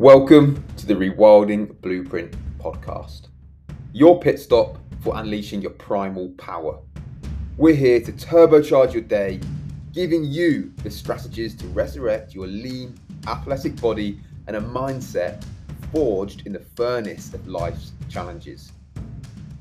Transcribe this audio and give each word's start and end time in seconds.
Welcome 0.00 0.64
to 0.78 0.86
the 0.86 0.94
Rewilding 0.94 1.78
Blueprint 1.82 2.34
podcast, 2.58 3.28
your 3.92 4.18
pit 4.18 4.40
stop 4.40 4.78
for 5.02 5.14
unleashing 5.18 5.60
your 5.60 5.72
primal 5.72 6.30
power. 6.38 6.78
We're 7.58 7.74
here 7.74 8.00
to 8.00 8.10
turbocharge 8.10 8.94
your 8.94 9.02
day, 9.02 9.40
giving 9.92 10.24
you 10.24 10.72
the 10.82 10.90
strategies 10.90 11.54
to 11.56 11.66
resurrect 11.66 12.34
your 12.34 12.46
lean, 12.46 12.98
athletic 13.26 13.78
body 13.78 14.18
and 14.46 14.56
a 14.56 14.60
mindset 14.62 15.44
forged 15.92 16.46
in 16.46 16.54
the 16.54 16.64
furnace 16.76 17.34
of 17.34 17.46
life's 17.46 17.92
challenges. 18.08 18.72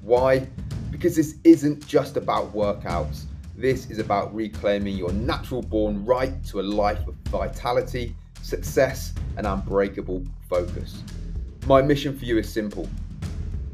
Why? 0.04 0.48
Because 0.90 1.18
this 1.18 1.36
isn't 1.44 1.86
just 1.86 2.16
about 2.16 2.54
workouts. 2.54 3.24
This 3.58 3.90
is 3.90 4.00
about 4.00 4.34
reclaiming 4.34 4.96
your 4.96 5.12
natural 5.12 5.62
born 5.62 6.06
right 6.06 6.42
to 6.46 6.62
a 6.62 6.64
life 6.64 7.06
of 7.10 7.16
vitality, 7.26 8.16
success, 8.42 9.14
and 9.38 9.46
unbreakable 9.46 10.24
focus. 10.50 11.04
My 11.66 11.82
mission 11.82 12.18
for 12.18 12.26
you 12.26 12.38
is 12.38 12.52
simple 12.52 12.88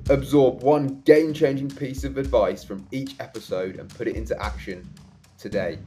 absorb 0.09 0.61
one 0.61 1.01
game 1.01 1.33
changing 1.33 1.67
piece 1.67 2.03
of 2.03 2.17
advice 2.17 2.63
from 2.63 2.85
each 2.91 3.15
episode 3.19 3.77
and 3.77 3.89
put 3.89 4.07
it 4.07 4.15
into 4.15 4.39
action 4.41 4.87
today. 5.37 5.79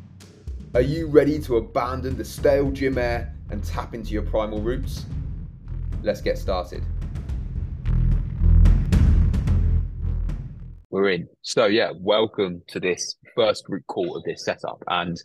Are 0.75 0.81
you 0.81 1.07
ready 1.07 1.39
to 1.43 1.59
abandon 1.59 2.17
the 2.17 2.25
stale 2.25 2.71
gym 2.73 2.99
air 2.99 3.33
and 3.51 3.63
tap 3.63 3.95
into 3.95 4.11
your 4.11 4.23
primal 4.23 4.61
roots? 4.61 5.07
Let's 6.03 6.21
get 6.21 6.37
started. 6.37 6.85
We're 10.91 11.11
in. 11.11 11.29
So, 11.43 11.67
yeah, 11.67 11.93
welcome 12.01 12.63
to 12.69 12.81
this 12.81 13.17
first 13.37 13.65
group 13.65 13.87
call 13.87 14.17
of 14.17 14.25
this 14.25 14.45
setup. 14.45 14.83
And 14.89 15.17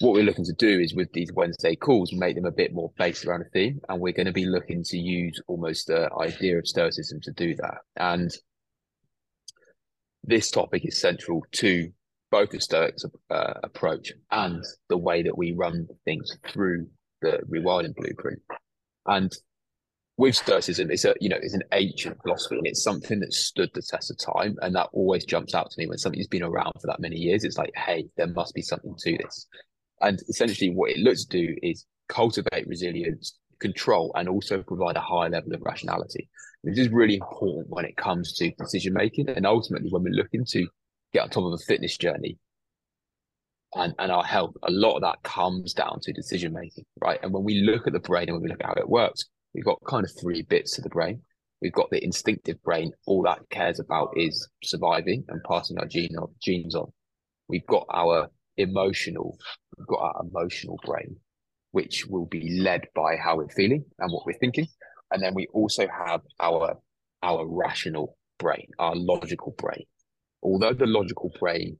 what 0.00 0.12
we're 0.12 0.24
looking 0.24 0.44
to 0.44 0.52
do 0.52 0.78
is 0.78 0.94
with 0.94 1.12
these 1.12 1.32
Wednesday 1.32 1.74
calls, 1.74 2.12
make 2.12 2.36
them 2.36 2.44
a 2.44 2.52
bit 2.52 2.72
more 2.72 2.92
based 2.98 3.24
around 3.24 3.42
a 3.42 3.48
theme. 3.52 3.80
And 3.88 4.00
we're 4.00 4.12
going 4.12 4.26
to 4.26 4.32
be 4.32 4.46
looking 4.46 4.84
to 4.84 4.98
use 4.98 5.40
almost 5.48 5.88
the 5.88 6.08
idea 6.20 6.58
of 6.58 6.68
Stoicism 6.68 7.20
to 7.22 7.32
do 7.32 7.56
that. 7.56 7.78
And 7.96 8.30
this 10.22 10.50
topic 10.50 10.86
is 10.86 11.00
central 11.00 11.42
to 11.52 11.90
both 12.30 12.50
the 12.50 12.60
Stoics 12.60 13.04
uh, 13.30 13.54
approach 13.64 14.12
and 14.30 14.62
the 14.88 14.98
way 14.98 15.22
that 15.22 15.36
we 15.36 15.52
run 15.52 15.88
things 16.04 16.36
through 16.48 16.86
the 17.20 17.40
rewilding 17.50 17.94
blueprint. 17.96 18.40
And 19.06 19.32
with 20.16 20.36
Stoicism, 20.36 20.90
it's 20.90 21.04
a 21.04 21.14
you 21.20 21.28
know 21.28 21.38
it's 21.40 21.54
an 21.54 21.62
ancient 21.72 22.20
philosophy 22.22 22.56
and 22.56 22.66
it's 22.66 22.82
something 22.82 23.20
that 23.20 23.32
stood 23.32 23.70
the 23.72 23.82
test 23.82 24.10
of 24.10 24.18
time, 24.18 24.56
and 24.60 24.74
that 24.74 24.88
always 24.92 25.24
jumps 25.24 25.54
out 25.54 25.70
to 25.70 25.80
me 25.80 25.86
when 25.86 25.96
something's 25.96 26.26
been 26.26 26.42
around 26.42 26.72
for 26.80 26.88
that 26.88 27.00
many 27.00 27.16
years. 27.16 27.44
It's 27.44 27.56
like, 27.56 27.72
hey, 27.76 28.08
there 28.16 28.26
must 28.26 28.54
be 28.54 28.62
something 28.62 28.94
to 28.98 29.16
this. 29.16 29.46
And 30.00 30.20
essentially, 30.28 30.70
what 30.70 30.90
it 30.90 30.98
looks 30.98 31.24
to 31.24 31.46
do 31.46 31.56
is 31.62 31.86
cultivate 32.08 32.66
resilience, 32.66 33.36
control, 33.60 34.12
and 34.14 34.28
also 34.28 34.62
provide 34.62 34.96
a 34.96 35.00
high 35.00 35.28
level 35.28 35.54
of 35.54 35.62
rationality. 35.62 36.28
This 36.64 36.78
is 36.78 36.88
really 36.90 37.16
important 37.16 37.66
when 37.68 37.84
it 37.84 37.96
comes 37.96 38.32
to 38.34 38.50
decision 38.58 38.94
making, 38.94 39.28
and 39.28 39.46
ultimately, 39.46 39.90
when 39.90 40.02
we're 40.02 40.10
looking 40.10 40.44
to 40.50 40.66
get 41.12 41.22
on 41.22 41.30
top 41.30 41.44
of 41.44 41.52
a 41.52 41.64
fitness 41.64 41.96
journey 41.96 42.38
and, 43.74 43.94
and 43.98 44.10
our 44.10 44.24
health, 44.24 44.54
a 44.62 44.70
lot 44.70 44.96
of 44.96 45.02
that 45.02 45.22
comes 45.22 45.74
down 45.74 45.98
to 46.02 46.12
decision 46.12 46.52
making, 46.52 46.84
right? 47.00 47.20
And 47.22 47.32
when 47.32 47.44
we 47.44 47.60
look 47.60 47.86
at 47.86 47.92
the 47.92 48.00
brain 48.00 48.28
and 48.28 48.34
when 48.34 48.42
we 48.42 48.48
look 48.48 48.60
at 48.60 48.66
how 48.66 48.74
it 48.74 48.88
works, 48.88 49.24
we've 49.54 49.64
got 49.64 49.78
kind 49.86 50.04
of 50.04 50.10
three 50.20 50.42
bits 50.42 50.74
to 50.76 50.82
the 50.82 50.88
brain. 50.88 51.20
We've 51.60 51.72
got 51.72 51.90
the 51.90 52.02
instinctive 52.02 52.62
brain. 52.62 52.92
All 53.06 53.22
that 53.24 53.40
cares 53.50 53.80
about 53.80 54.10
is 54.16 54.48
surviving 54.62 55.24
and 55.28 55.42
passing 55.44 55.78
our 55.78 55.86
gene 55.86 56.16
on, 56.16 56.28
genes 56.42 56.74
on. 56.74 56.92
We've 57.48 57.66
got 57.66 57.86
our 57.92 58.30
emotional, 58.56 59.36
we've 59.78 59.86
got 59.86 60.00
our 60.00 60.22
emotional 60.22 60.78
brain, 60.84 61.16
which 61.72 62.06
will 62.06 62.26
be 62.26 62.60
led 62.60 62.88
by 62.94 63.16
how 63.16 63.36
we're 63.36 63.48
feeling 63.48 63.84
and 63.98 64.12
what 64.12 64.26
we're 64.26 64.38
thinking. 64.38 64.66
And 65.10 65.22
then 65.22 65.34
we 65.34 65.46
also 65.52 65.86
have 65.88 66.20
our 66.40 66.78
our 67.22 67.46
rational 67.46 68.16
brain, 68.38 68.68
our 68.78 68.94
logical 68.94 69.54
brain. 69.58 69.84
Although 70.42 70.74
the 70.74 70.86
logical 70.86 71.32
brain 71.38 71.78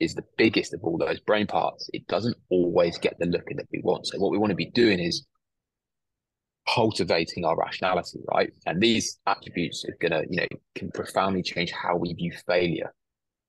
is 0.00 0.14
the 0.14 0.24
biggest 0.36 0.74
of 0.74 0.82
all 0.82 0.98
those 0.98 1.20
brain 1.20 1.46
parts, 1.46 1.88
it 1.92 2.06
doesn't 2.06 2.36
always 2.48 2.98
get 2.98 3.18
the 3.18 3.26
look 3.26 3.44
that 3.56 3.66
we 3.72 3.80
want. 3.82 4.06
So 4.06 4.18
what 4.18 4.32
we 4.32 4.38
want 4.38 4.50
to 4.50 4.56
be 4.56 4.70
doing 4.70 4.98
is 4.98 5.26
cultivating 6.72 7.44
our 7.44 7.56
rationality, 7.56 8.20
right? 8.32 8.52
And 8.66 8.80
these 8.80 9.18
attributes 9.26 9.84
are 9.84 9.96
gonna, 10.00 10.22
you 10.28 10.38
know, 10.38 10.46
can 10.74 10.90
profoundly 10.90 11.42
change 11.42 11.72
how 11.72 11.96
we 11.96 12.14
view 12.14 12.32
failure, 12.46 12.94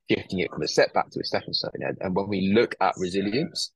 shifting 0.09 0.39
it 0.39 0.51
from 0.51 0.61
a 0.61 0.67
setback 0.67 1.09
to 1.11 1.19
a 1.19 1.23
stepping 1.23 1.53
stone. 1.53 1.71
And, 1.75 1.97
and 2.01 2.15
when 2.15 2.27
we 2.27 2.53
look 2.53 2.75
at 2.81 2.95
resilience, 2.97 3.71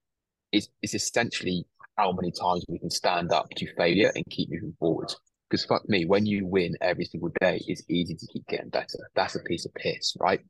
it's, 0.51 0.69
it's 0.81 0.93
essentially 0.93 1.65
how 1.97 2.11
many 2.11 2.31
times 2.31 2.63
we 2.67 2.79
can 2.79 2.89
stand 2.89 3.31
up 3.31 3.49
to 3.55 3.75
failure 3.75 4.11
and 4.15 4.23
keep 4.29 4.49
moving 4.51 4.75
forward. 4.79 5.11
Because 5.49 5.65
fuck 5.65 5.87
me, 5.87 6.05
when 6.05 6.25
you 6.25 6.45
win 6.45 6.75
every 6.81 7.05
single 7.05 7.31
day, 7.39 7.61
it's 7.67 7.83
easy 7.89 8.15
to 8.15 8.27
keep 8.27 8.45
getting 8.47 8.69
better. 8.69 9.09
That's 9.15 9.35
a 9.35 9.43
piece 9.43 9.65
of 9.65 9.73
piss, 9.73 10.15
right? 10.19 10.41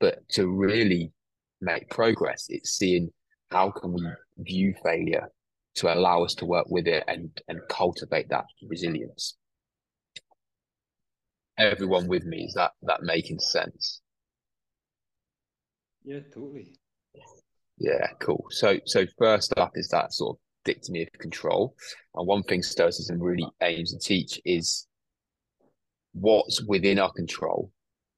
But 0.00 0.28
to 0.30 0.48
really 0.48 1.12
make 1.60 1.88
progress, 1.88 2.46
it's 2.48 2.70
seeing 2.70 3.10
how 3.50 3.70
can 3.70 3.92
we 3.92 4.06
view 4.38 4.74
failure 4.82 5.28
to 5.76 5.94
allow 5.94 6.24
us 6.24 6.34
to 6.34 6.44
work 6.44 6.66
with 6.68 6.86
it 6.86 7.04
and 7.08 7.30
and 7.48 7.60
cultivate 7.70 8.28
that 8.28 8.44
resilience. 8.68 9.36
Everyone 11.58 12.08
with 12.08 12.24
me 12.24 12.44
is 12.44 12.54
that 12.54 12.72
that 12.82 13.02
making 13.02 13.38
sense? 13.38 14.01
Yeah, 16.04 16.20
totally. 16.34 16.74
Yeah, 17.78 18.06
cool. 18.20 18.46
So 18.50 18.78
so 18.86 19.06
first 19.18 19.56
up 19.56 19.72
is 19.74 19.88
that 19.88 20.12
sort 20.12 20.36
of 20.36 20.40
dichotomy 20.64 21.02
of 21.02 21.18
control. 21.18 21.74
And 22.14 22.26
one 22.26 22.42
thing 22.42 22.62
Stoicism 22.62 23.20
really 23.20 23.46
aims 23.60 23.92
to 23.92 23.98
teach 23.98 24.40
is 24.44 24.86
what's 26.12 26.62
within 26.62 26.98
our 26.98 27.12
control. 27.12 27.70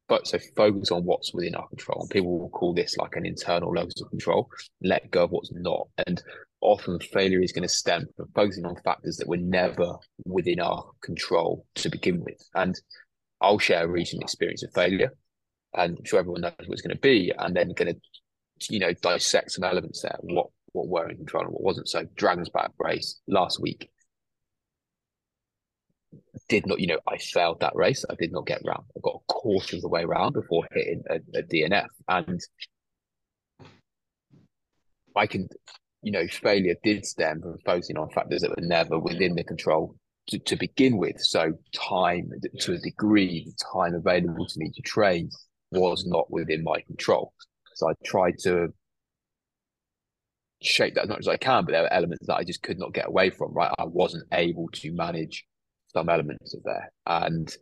But 0.06 0.26
so 0.26 0.38
focus 0.54 0.90
on 0.90 1.04
what's 1.04 1.32
within 1.32 1.54
our 1.54 1.66
control. 1.68 2.02
And 2.02 2.10
people 2.10 2.38
will 2.38 2.50
call 2.50 2.74
this 2.74 2.96
like 2.98 3.16
an 3.16 3.24
internal 3.24 3.72
locus 3.72 4.02
of 4.02 4.10
control. 4.10 4.50
Let 4.82 5.10
go 5.10 5.24
of 5.24 5.30
what's 5.30 5.50
not. 5.52 5.88
And 6.06 6.22
often 6.60 6.98
failure 7.00 7.40
is 7.40 7.52
going 7.52 7.66
to 7.66 7.74
stem 7.74 8.06
from 8.16 8.28
focusing 8.34 8.66
on 8.66 8.76
factors 8.84 9.16
that 9.16 9.28
were 9.28 9.38
never 9.38 9.96
within 10.26 10.60
our 10.60 10.84
control 11.02 11.64
to 11.76 11.88
begin 11.88 12.22
with. 12.22 12.38
And 12.54 12.74
I'll 13.40 13.58
share 13.58 13.84
a 13.84 13.88
recent 13.88 14.22
experience 14.22 14.62
of 14.62 14.72
failure, 14.74 15.12
and 15.76 15.98
I'm 15.98 16.04
sure 16.04 16.18
everyone 16.18 16.42
knows 16.42 16.52
what 16.58 16.72
it's 16.72 16.82
going 16.82 16.96
to 16.96 17.00
be, 17.00 17.32
and 17.36 17.54
then 17.54 17.72
going 17.72 17.94
to, 17.94 18.00
you 18.72 18.78
know, 18.78 18.92
dissect 18.92 19.52
some 19.52 19.64
elements 19.64 20.02
there, 20.02 20.16
what 20.22 20.48
what 20.72 20.88
were 20.88 21.08
in 21.08 21.16
control 21.16 21.44
and 21.44 21.52
what 21.52 21.62
wasn't. 21.62 21.88
So 21.88 22.04
Dragon's 22.16 22.48
Back 22.48 22.72
race 22.78 23.20
last 23.28 23.60
week 23.60 23.90
did 26.48 26.66
not, 26.66 26.80
you 26.80 26.88
know, 26.88 26.98
I 27.08 27.16
failed 27.18 27.60
that 27.60 27.76
race. 27.76 28.04
I 28.10 28.14
did 28.16 28.32
not 28.32 28.46
get 28.46 28.62
round. 28.64 28.84
I 28.96 29.00
got 29.00 29.20
a 29.22 29.32
quarter 29.32 29.76
of 29.76 29.82
the 29.82 29.88
way 29.88 30.04
round 30.04 30.34
before 30.34 30.66
hitting 30.72 31.02
a, 31.08 31.16
a 31.38 31.42
DNF, 31.42 31.86
and 32.08 32.40
I 35.16 35.26
can 35.26 35.48
you 36.04 36.12
know, 36.12 36.26
failure 36.28 36.74
did 36.84 37.04
stem 37.06 37.40
from 37.40 37.56
focusing 37.64 37.96
on 37.96 38.10
factors 38.10 38.42
that 38.42 38.50
were 38.50 38.56
never 38.58 38.98
within 38.98 39.34
the 39.34 39.42
control 39.42 39.96
to, 40.28 40.38
to 40.38 40.54
begin 40.54 40.98
with. 40.98 41.18
So 41.18 41.54
time, 41.74 42.30
to 42.60 42.74
a 42.74 42.78
degree, 42.78 43.46
the 43.46 43.64
time 43.72 43.94
available 43.94 44.46
to 44.46 44.58
me 44.58 44.70
to 44.74 44.82
train 44.82 45.30
was 45.74 46.06
not 46.06 46.30
within 46.30 46.64
my 46.64 46.80
control. 46.80 47.32
So 47.74 47.88
I 47.88 47.92
tried 48.04 48.38
to 48.40 48.72
shape 50.62 50.94
that 50.94 51.04
as 51.04 51.08
much 51.08 51.20
as 51.20 51.28
I 51.28 51.36
can, 51.36 51.64
but 51.64 51.72
there 51.72 51.82
were 51.82 51.92
elements 51.92 52.26
that 52.26 52.36
I 52.36 52.44
just 52.44 52.62
could 52.62 52.78
not 52.78 52.94
get 52.94 53.08
away 53.08 53.30
from, 53.30 53.52
right? 53.52 53.72
I 53.78 53.84
wasn't 53.84 54.24
able 54.32 54.68
to 54.74 54.92
manage 54.92 55.44
some 55.88 56.08
elements 56.08 56.54
of 56.54 56.62
there. 56.64 56.92
And 57.06 57.54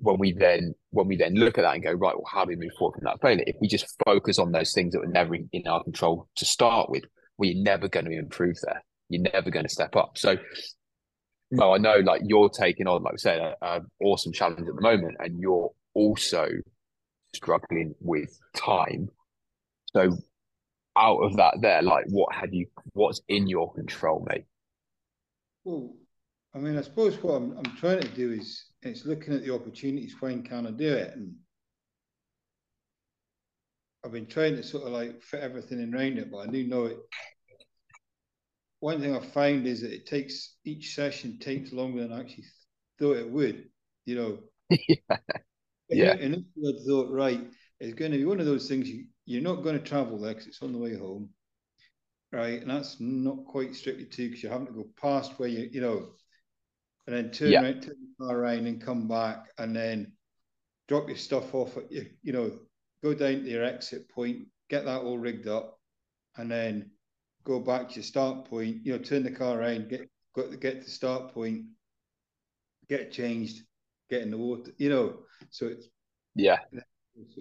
when 0.00 0.18
we 0.18 0.32
then 0.32 0.74
when 0.90 1.06
we 1.06 1.16
then 1.16 1.34
look 1.34 1.58
at 1.58 1.62
that 1.62 1.74
and 1.74 1.82
go 1.82 1.92
right 1.92 2.16
well 2.16 2.24
how 2.26 2.44
do 2.44 2.48
we 2.48 2.56
move 2.56 2.72
forward 2.78 2.94
from 2.94 3.04
that 3.04 3.20
failure 3.20 3.44
if 3.46 3.56
we 3.60 3.68
just 3.68 3.94
focus 4.04 4.38
on 4.38 4.50
those 4.50 4.72
things 4.72 4.92
that 4.92 5.00
were 5.00 5.06
never 5.06 5.34
in 5.34 5.66
our 5.68 5.84
control 5.84 6.26
to 6.36 6.44
start 6.44 6.90
with 6.90 7.04
we're 7.38 7.62
never 7.62 7.86
going 7.88 8.06
to 8.06 8.18
improve 8.18 8.56
there 8.62 8.82
you're 9.08 9.22
never 9.32 9.50
going 9.50 9.64
to 9.64 9.72
step 9.72 9.94
up 9.96 10.16
so 10.16 10.36
well 11.50 11.74
i 11.74 11.78
know 11.78 11.96
like 12.04 12.22
you're 12.24 12.48
taking 12.48 12.86
on 12.86 13.02
like 13.02 13.14
i 13.14 13.16
said 13.16 13.54
an 13.62 13.86
awesome 14.02 14.32
challenge 14.32 14.68
at 14.68 14.74
the 14.74 14.80
moment 14.80 15.16
and 15.20 15.38
you're 15.40 15.70
also 15.94 16.48
struggling 17.34 17.94
with 18.00 18.38
time. 18.56 19.08
So 19.92 20.16
out 20.96 21.18
of 21.18 21.36
that 21.36 21.54
there 21.60 21.82
like 21.82 22.04
what 22.08 22.34
have 22.34 22.52
you 22.52 22.66
what's 22.92 23.20
in 23.28 23.46
your 23.46 23.72
control 23.74 24.26
mate? 24.28 24.44
Well 25.64 25.94
i 26.52 26.58
mean 26.58 26.76
i 26.76 26.80
suppose 26.80 27.14
what 27.22 27.34
i'm, 27.34 27.56
I'm 27.56 27.76
trying 27.76 28.00
to 28.00 28.08
do 28.08 28.32
is 28.32 28.64
it's 28.82 29.06
looking 29.06 29.34
at 29.34 29.44
the 29.44 29.54
opportunities 29.54 30.16
when 30.18 30.42
can 30.42 30.66
I 30.66 30.72
do 30.72 30.92
it? 30.92 31.14
And 31.14 31.34
I've 34.04 34.12
been 34.12 34.26
trying 34.26 34.56
to 34.56 34.62
sort 34.62 34.84
of 34.84 34.92
like 34.92 35.22
fit 35.22 35.40
everything 35.40 35.80
in 35.80 35.94
around 35.94 36.18
it 36.18 36.30
but 36.30 36.38
I 36.38 36.46
do 36.46 36.66
know 36.66 36.86
it 36.86 36.98
one 38.80 39.00
thing 39.00 39.14
I 39.16 39.20
find 39.20 39.66
is 39.66 39.82
that 39.82 39.92
it 39.92 40.06
takes 40.06 40.56
each 40.64 40.94
session 40.94 41.38
takes 41.38 41.72
longer 41.72 42.02
than 42.02 42.12
I 42.12 42.20
actually 42.20 42.46
thought 42.98 43.16
it 43.18 43.30
would 43.30 43.68
you 44.06 44.16
know 44.16 44.38
yeah, 45.88 45.90
yeah. 45.90 46.14
and 46.20 46.34
if 46.34 46.42
you 46.56 46.66
had 46.66 46.84
thought 46.86 47.10
right 47.10 47.40
it's 47.80 47.94
going 47.94 48.12
to 48.12 48.18
be 48.18 48.24
one 48.24 48.40
of 48.40 48.46
those 48.46 48.68
things 48.68 48.88
you, 48.88 49.06
you're 49.26 49.42
not 49.42 49.62
going 49.62 49.78
to 49.78 49.84
travel 49.84 50.18
there 50.18 50.32
because 50.32 50.46
it's 50.46 50.62
on 50.62 50.72
the 50.72 50.78
way 50.78 50.96
home 50.96 51.30
right? 52.32 52.60
And 52.60 52.70
that's 52.70 52.96
not 53.00 53.44
quite 53.46 53.74
strictly 53.74 54.06
true 54.06 54.28
because 54.28 54.42
you're 54.42 54.52
having 54.52 54.68
to 54.68 54.72
go 54.72 54.86
past 55.00 55.38
where 55.38 55.48
you, 55.48 55.68
you 55.72 55.80
know, 55.80 56.10
and 57.06 57.16
then 57.16 57.30
turn 57.30 57.56
Yeah. 57.56 57.62
around, 57.62 57.82
turn 57.82 57.96
the 58.18 58.24
car 58.26 58.38
around 58.38 58.66
and 58.66 58.82
come 58.84 59.08
back 59.08 59.46
and 59.58 59.74
then 59.74 60.12
drop 60.88 61.08
your 61.08 61.16
stuff 61.18 61.54
off 61.54 61.76
at 61.76 61.90
you, 61.92 62.06
you 62.22 62.32
know, 62.32 62.52
go 63.02 63.14
down 63.14 63.42
to 63.44 63.50
your 63.50 63.64
exit 63.64 64.08
point, 64.10 64.46
get 64.70 64.84
that 64.84 65.02
all 65.02 65.18
rigged 65.18 65.48
up, 65.48 65.78
and 66.36 66.50
then 66.50 66.90
go 67.44 67.60
back 67.60 67.88
to 67.88 67.94
your 67.96 68.04
start 68.04 68.44
point, 68.46 68.84
you 68.84 68.92
know, 68.92 68.98
turn 68.98 69.22
the 69.22 69.30
car 69.30 69.60
around, 69.60 69.88
get 69.88 70.08
got 70.34 70.58
get 70.60 70.80
to 70.80 70.84
the 70.84 70.90
start 70.90 71.32
point, 71.32 71.64
get 72.88 73.12
changed, 73.12 73.62
get 74.08 74.22
in 74.22 74.30
the 74.30 74.36
water, 74.38 74.72
you 74.78 74.88
know. 74.90 75.20
So 75.50 75.66
it's 75.66 75.88
Yeah. 76.34 76.58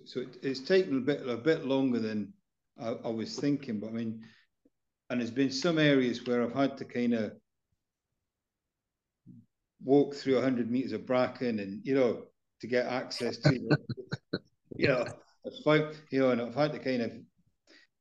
so 0.05 0.21
it, 0.21 0.37
it's 0.41 0.61
taken 0.61 0.97
a 0.97 1.01
bit 1.01 1.27
a 1.27 1.37
bit 1.37 1.65
longer 1.65 1.99
than 1.99 2.33
I, 2.79 2.89
I 2.89 3.09
was 3.09 3.39
thinking, 3.39 3.79
but 3.79 3.89
I 3.89 3.93
mean, 3.93 4.23
and 5.09 5.19
there's 5.19 5.31
been 5.31 5.51
some 5.51 5.77
areas 5.79 6.25
where 6.25 6.43
I've 6.43 6.53
had 6.53 6.77
to 6.77 6.85
kind 6.85 7.13
of 7.13 7.33
walk 9.83 10.13
through 10.15 10.35
100 10.35 10.69
meters 10.69 10.91
of 10.91 11.05
bracken 11.05 11.59
and 11.59 11.85
you 11.85 11.95
know 11.95 12.23
to 12.61 12.67
get 12.67 12.85
access 12.85 13.37
to 13.37 13.53
you 14.77 14.87
know 14.87 15.07
I've 15.67 15.95
you 16.11 16.19
know 16.19 16.31
and 16.31 16.41
I've 16.41 16.55
had 16.55 16.73
to 16.73 16.79
kind 16.79 17.01
of 17.01 17.11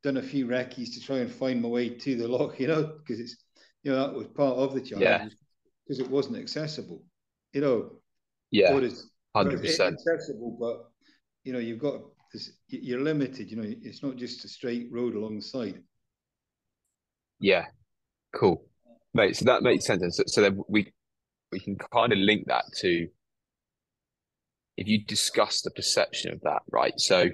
done 0.02 0.16
a 0.18 0.22
few 0.22 0.46
recce's 0.46 0.90
to 0.94 1.00
try 1.00 1.18
and 1.18 1.30
find 1.30 1.60
my 1.60 1.68
way 1.68 1.88
to 1.88 2.16
the 2.16 2.28
lock 2.28 2.58
you 2.60 2.68
know 2.68 2.82
because 2.98 3.20
it's 3.20 3.36
you 3.82 3.90
know 3.90 3.98
that 4.06 4.14
was 4.14 4.26
part 4.28 4.56
of 4.56 4.74
the 4.74 4.80
challenge 4.80 5.04
Yeah. 5.04 5.28
because 5.86 6.00
it 6.00 6.10
wasn't 6.10 6.36
accessible 6.36 7.02
you 7.52 7.60
know 7.60 7.90
Yeah. 8.50 8.80
hundred 9.34 9.60
percent 9.60 9.96
accessible 10.00 10.56
but 10.60 10.90
you 11.44 11.52
know 11.52 11.58
you've 11.58 11.80
got 11.80 12.00
this 12.32 12.52
you're 12.68 13.00
limited 13.00 13.50
you 13.50 13.56
know 13.56 13.68
it's 13.82 14.02
not 14.02 14.16
just 14.16 14.44
a 14.44 14.48
straight 14.48 14.88
road 14.92 15.14
along 15.14 15.36
the 15.36 15.42
side 15.42 15.82
Yeah. 17.40 17.66
Cool. 18.34 18.64
Mate, 19.14 19.36
so 19.36 19.44
that 19.46 19.62
makes 19.62 19.86
sense. 19.86 20.02
And 20.02 20.14
so, 20.14 20.22
so 20.26 20.42
then 20.42 20.62
we 20.68 20.92
we 21.50 21.60
can 21.60 21.76
kind 21.76 22.12
of 22.12 22.18
link 22.18 22.46
that 22.48 22.64
to 22.80 23.08
if 24.76 24.86
you 24.86 25.04
discuss 25.04 25.62
the 25.62 25.70
perception 25.70 26.32
of 26.32 26.40
that, 26.42 26.62
right? 26.70 26.92
So 26.98 27.28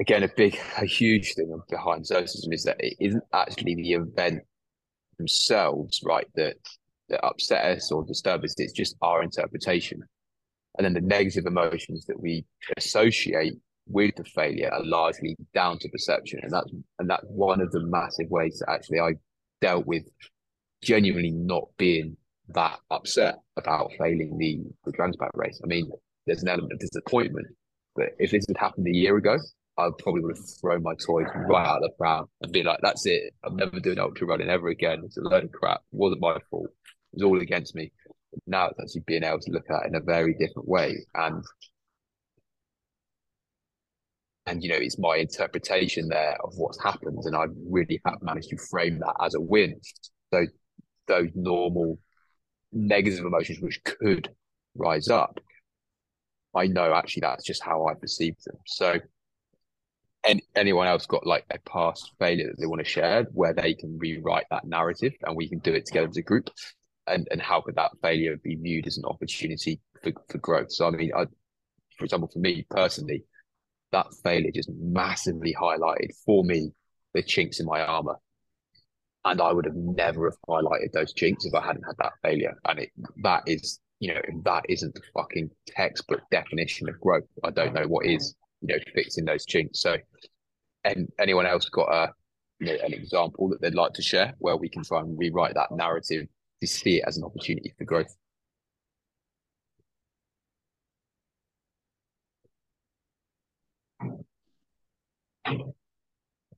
again, 0.00 0.22
a 0.22 0.28
big, 0.28 0.58
a 0.78 0.86
huge 0.86 1.34
thing 1.34 1.60
behind 1.68 2.06
Stoicism 2.06 2.52
is 2.52 2.64
that 2.64 2.76
it 2.80 2.96
isn't 2.98 3.22
actually 3.32 3.74
the 3.74 3.92
event 3.92 4.42
themselves, 5.18 6.00
right, 6.04 6.26
that 6.34 6.56
that 7.10 7.24
upset 7.24 7.76
us 7.76 7.90
or 7.92 8.04
disturb 8.04 8.44
us. 8.44 8.54
It's 8.56 8.72
just 8.72 8.96
our 9.02 9.22
interpretation. 9.22 10.00
And 10.78 10.84
then 10.84 10.94
the 10.94 11.00
negative 11.00 11.44
emotions 11.46 12.06
that 12.06 12.20
we 12.20 12.44
associate 12.76 13.54
with 13.88 14.14
the 14.14 14.24
failure 14.24 14.70
are 14.72 14.84
largely 14.84 15.36
down 15.52 15.78
to 15.80 15.88
perception. 15.88 16.40
And 16.42 16.52
that's 16.52 16.72
and 16.98 17.10
that's 17.10 17.26
one 17.28 17.60
of 17.60 17.70
the 17.72 17.80
massive 17.80 18.30
ways 18.30 18.58
that 18.60 18.70
actually 18.70 19.00
I 19.00 19.12
dealt 19.60 19.86
with 19.86 20.04
genuinely 20.82 21.32
not 21.32 21.68
being 21.76 22.16
that 22.54 22.78
upset 22.90 23.36
about 23.56 23.90
failing 23.98 24.38
the, 24.38 24.60
the 24.84 24.96
Transpat 24.96 25.30
race. 25.34 25.60
I 25.62 25.66
mean, 25.66 25.90
there's 26.26 26.42
an 26.42 26.48
element 26.48 26.72
of 26.72 26.78
disappointment, 26.78 27.46
but 27.94 28.10
if 28.18 28.30
this 28.30 28.46
had 28.48 28.56
happened 28.56 28.86
a 28.86 28.96
year 28.96 29.16
ago, 29.16 29.36
I 29.78 29.88
probably 29.98 30.22
would 30.22 30.36
have 30.36 30.60
thrown 30.60 30.82
my 30.82 30.94
toys 30.94 31.26
right 31.34 31.66
out 31.66 31.76
of 31.76 31.82
the 31.82 31.90
pram 31.96 32.26
and 32.42 32.52
be 32.52 32.62
like, 32.62 32.80
that's 32.82 33.06
it. 33.06 33.34
I'm 33.44 33.56
never 33.56 33.80
doing 33.80 33.98
ultra 33.98 34.26
running 34.26 34.50
ever 34.50 34.68
again. 34.68 35.02
It's 35.04 35.16
a 35.16 35.22
load 35.22 35.44
of 35.44 35.52
crap. 35.52 35.80
It 35.92 35.96
wasn't 35.96 36.20
my 36.20 36.36
fault. 36.50 36.68
It 37.12 37.16
was 37.16 37.22
all 37.22 37.40
against 37.40 37.74
me. 37.74 37.92
Now 38.46 38.68
it's 38.68 38.78
actually 38.80 39.04
being 39.06 39.24
able 39.24 39.40
to 39.40 39.52
look 39.52 39.70
at 39.70 39.84
it 39.84 39.88
in 39.88 39.94
a 39.94 40.00
very 40.00 40.34
different 40.34 40.68
way. 40.68 40.98
And 41.14 41.42
and 44.46 44.62
you 44.62 44.68
know, 44.68 44.76
it's 44.76 44.98
my 44.98 45.16
interpretation 45.16 46.08
there 46.08 46.36
of 46.42 46.52
what's 46.56 46.82
happened. 46.82 47.18
And 47.24 47.36
I 47.36 47.46
really 47.68 48.00
have 48.04 48.20
managed 48.22 48.48
to 48.50 48.58
frame 48.58 48.98
that 48.98 49.14
as 49.20 49.34
a 49.34 49.40
win. 49.40 49.80
So 50.32 50.46
those 51.06 51.28
normal 51.34 51.98
negative 52.72 53.24
emotions 53.24 53.60
which 53.60 53.82
could 53.84 54.28
rise 54.74 55.08
up, 55.08 55.40
I 56.54 56.66
know 56.66 56.92
actually 56.94 57.20
that's 57.20 57.44
just 57.44 57.62
how 57.62 57.86
I 57.86 57.94
perceive 57.94 58.36
them. 58.44 58.56
So 58.66 58.98
and 60.24 60.42
anyone 60.54 60.86
else 60.86 61.06
got 61.06 61.26
like 61.26 61.44
a 61.50 61.58
past 61.60 62.12
failure 62.18 62.48
that 62.48 62.58
they 62.58 62.66
want 62.66 62.80
to 62.80 62.90
share 62.90 63.24
where 63.32 63.54
they 63.54 63.74
can 63.74 63.98
rewrite 63.98 64.46
that 64.50 64.66
narrative 64.66 65.12
and 65.22 65.36
we 65.36 65.48
can 65.48 65.58
do 65.60 65.72
it 65.72 65.86
together 65.86 66.08
as 66.08 66.16
a 66.16 66.22
group? 66.22 66.50
And 67.06 67.26
and 67.30 67.40
how 67.40 67.60
could 67.62 67.76
that 67.76 67.92
failure 68.02 68.36
be 68.36 68.56
viewed 68.56 68.86
as 68.86 68.98
an 68.98 69.04
opportunity 69.04 69.80
for, 70.02 70.12
for 70.28 70.38
growth? 70.38 70.72
So 70.72 70.86
i 70.86 70.90
mean 70.90 71.10
I, 71.16 71.24
for 71.96 72.04
example 72.04 72.30
for 72.32 72.38
me 72.38 72.66
personally 72.70 73.24
that 73.92 74.06
failure 74.22 74.50
just 74.54 74.70
massively 74.78 75.54
highlighted 75.60 76.10
for 76.24 76.44
me 76.44 76.70
the 77.14 77.22
chinks 77.22 77.58
in 77.58 77.66
my 77.66 77.82
armor. 77.82 78.16
And 79.24 79.40
i 79.40 79.52
would 79.52 79.64
have 79.64 79.74
never 79.74 80.30
have 80.30 80.38
highlighted 80.48 80.92
those 80.92 81.14
chinks 81.14 81.44
if 81.44 81.54
i 81.54 81.64
hadn't 81.64 81.84
had 81.84 81.96
that 81.98 82.12
failure. 82.22 82.54
And 82.66 82.80
it 82.80 82.90
that 83.22 83.44
is 83.46 83.80
you 84.00 84.12
know 84.14 84.20
that 84.44 84.64
isn't 84.68 84.94
the 84.94 85.02
fucking 85.14 85.50
textbook 85.66 86.20
definition 86.30 86.88
of 86.88 87.00
growth. 87.00 87.24
I 87.42 87.50
don't 87.50 87.74
know 87.74 87.86
what 87.86 88.06
is 88.06 88.34
you 88.60 88.74
know 88.74 88.80
fixing 88.94 89.24
those 89.24 89.46
chinks. 89.46 89.80
So 89.80 89.96
and 90.84 91.08
anyone 91.18 91.46
else 91.46 91.68
got 91.68 91.88
a 91.92 92.12
you 92.58 92.66
know 92.66 92.78
an 92.84 92.92
example 92.92 93.48
that 93.50 93.60
they'd 93.60 93.74
like 93.74 93.92
to 93.94 94.02
share 94.02 94.34
where 94.38 94.56
we 94.56 94.68
can 94.68 94.82
try 94.82 95.00
and 95.00 95.18
rewrite 95.18 95.54
that 95.54 95.70
narrative 95.72 96.26
to 96.60 96.66
see 96.66 96.98
it 96.98 97.04
as 97.06 97.16
an 97.16 97.24
opportunity 97.24 97.72
for 97.78 97.84
growth? 97.84 98.14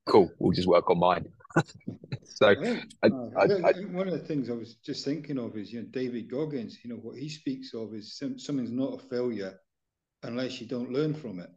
Cool. 0.07 0.31
We'll 0.39 0.53
just 0.53 0.69
work 0.69 0.91
on 0.91 0.99
mine. 0.99 1.27
So 2.25 2.49
I 2.49 2.53
I, 3.03 3.07
uh, 3.07 3.29
I, 3.37 3.43
I 3.43 3.47
think- 3.47 3.65
I, 3.65 3.69
I 3.69 3.73
think 3.73 3.93
one 3.93 4.09
of 4.09 4.15
the 4.15 4.27
things 4.27 4.49
I 4.49 4.55
was 4.55 4.77
just 4.77 5.05
thinking 5.05 5.39
of 5.39 5.57
is, 5.57 5.73
you 5.73 5.83
know, 5.83 5.87
David 5.91 6.31
Goggins, 6.31 6.79
you 6.83 6.91
know, 6.91 6.97
what 6.97 7.17
he 7.19 7.29
speaks 7.29 7.75
of 7.75 7.95
is 7.95 8.17
some, 8.17 8.39
something's 8.39 8.71
not 8.73 8.95
a 8.95 8.99
failure 9.09 9.61
unless 10.23 10.61
you 10.61 10.67
don't 10.67 10.91
learn 10.91 11.15
from 11.15 11.39
it. 11.41 11.51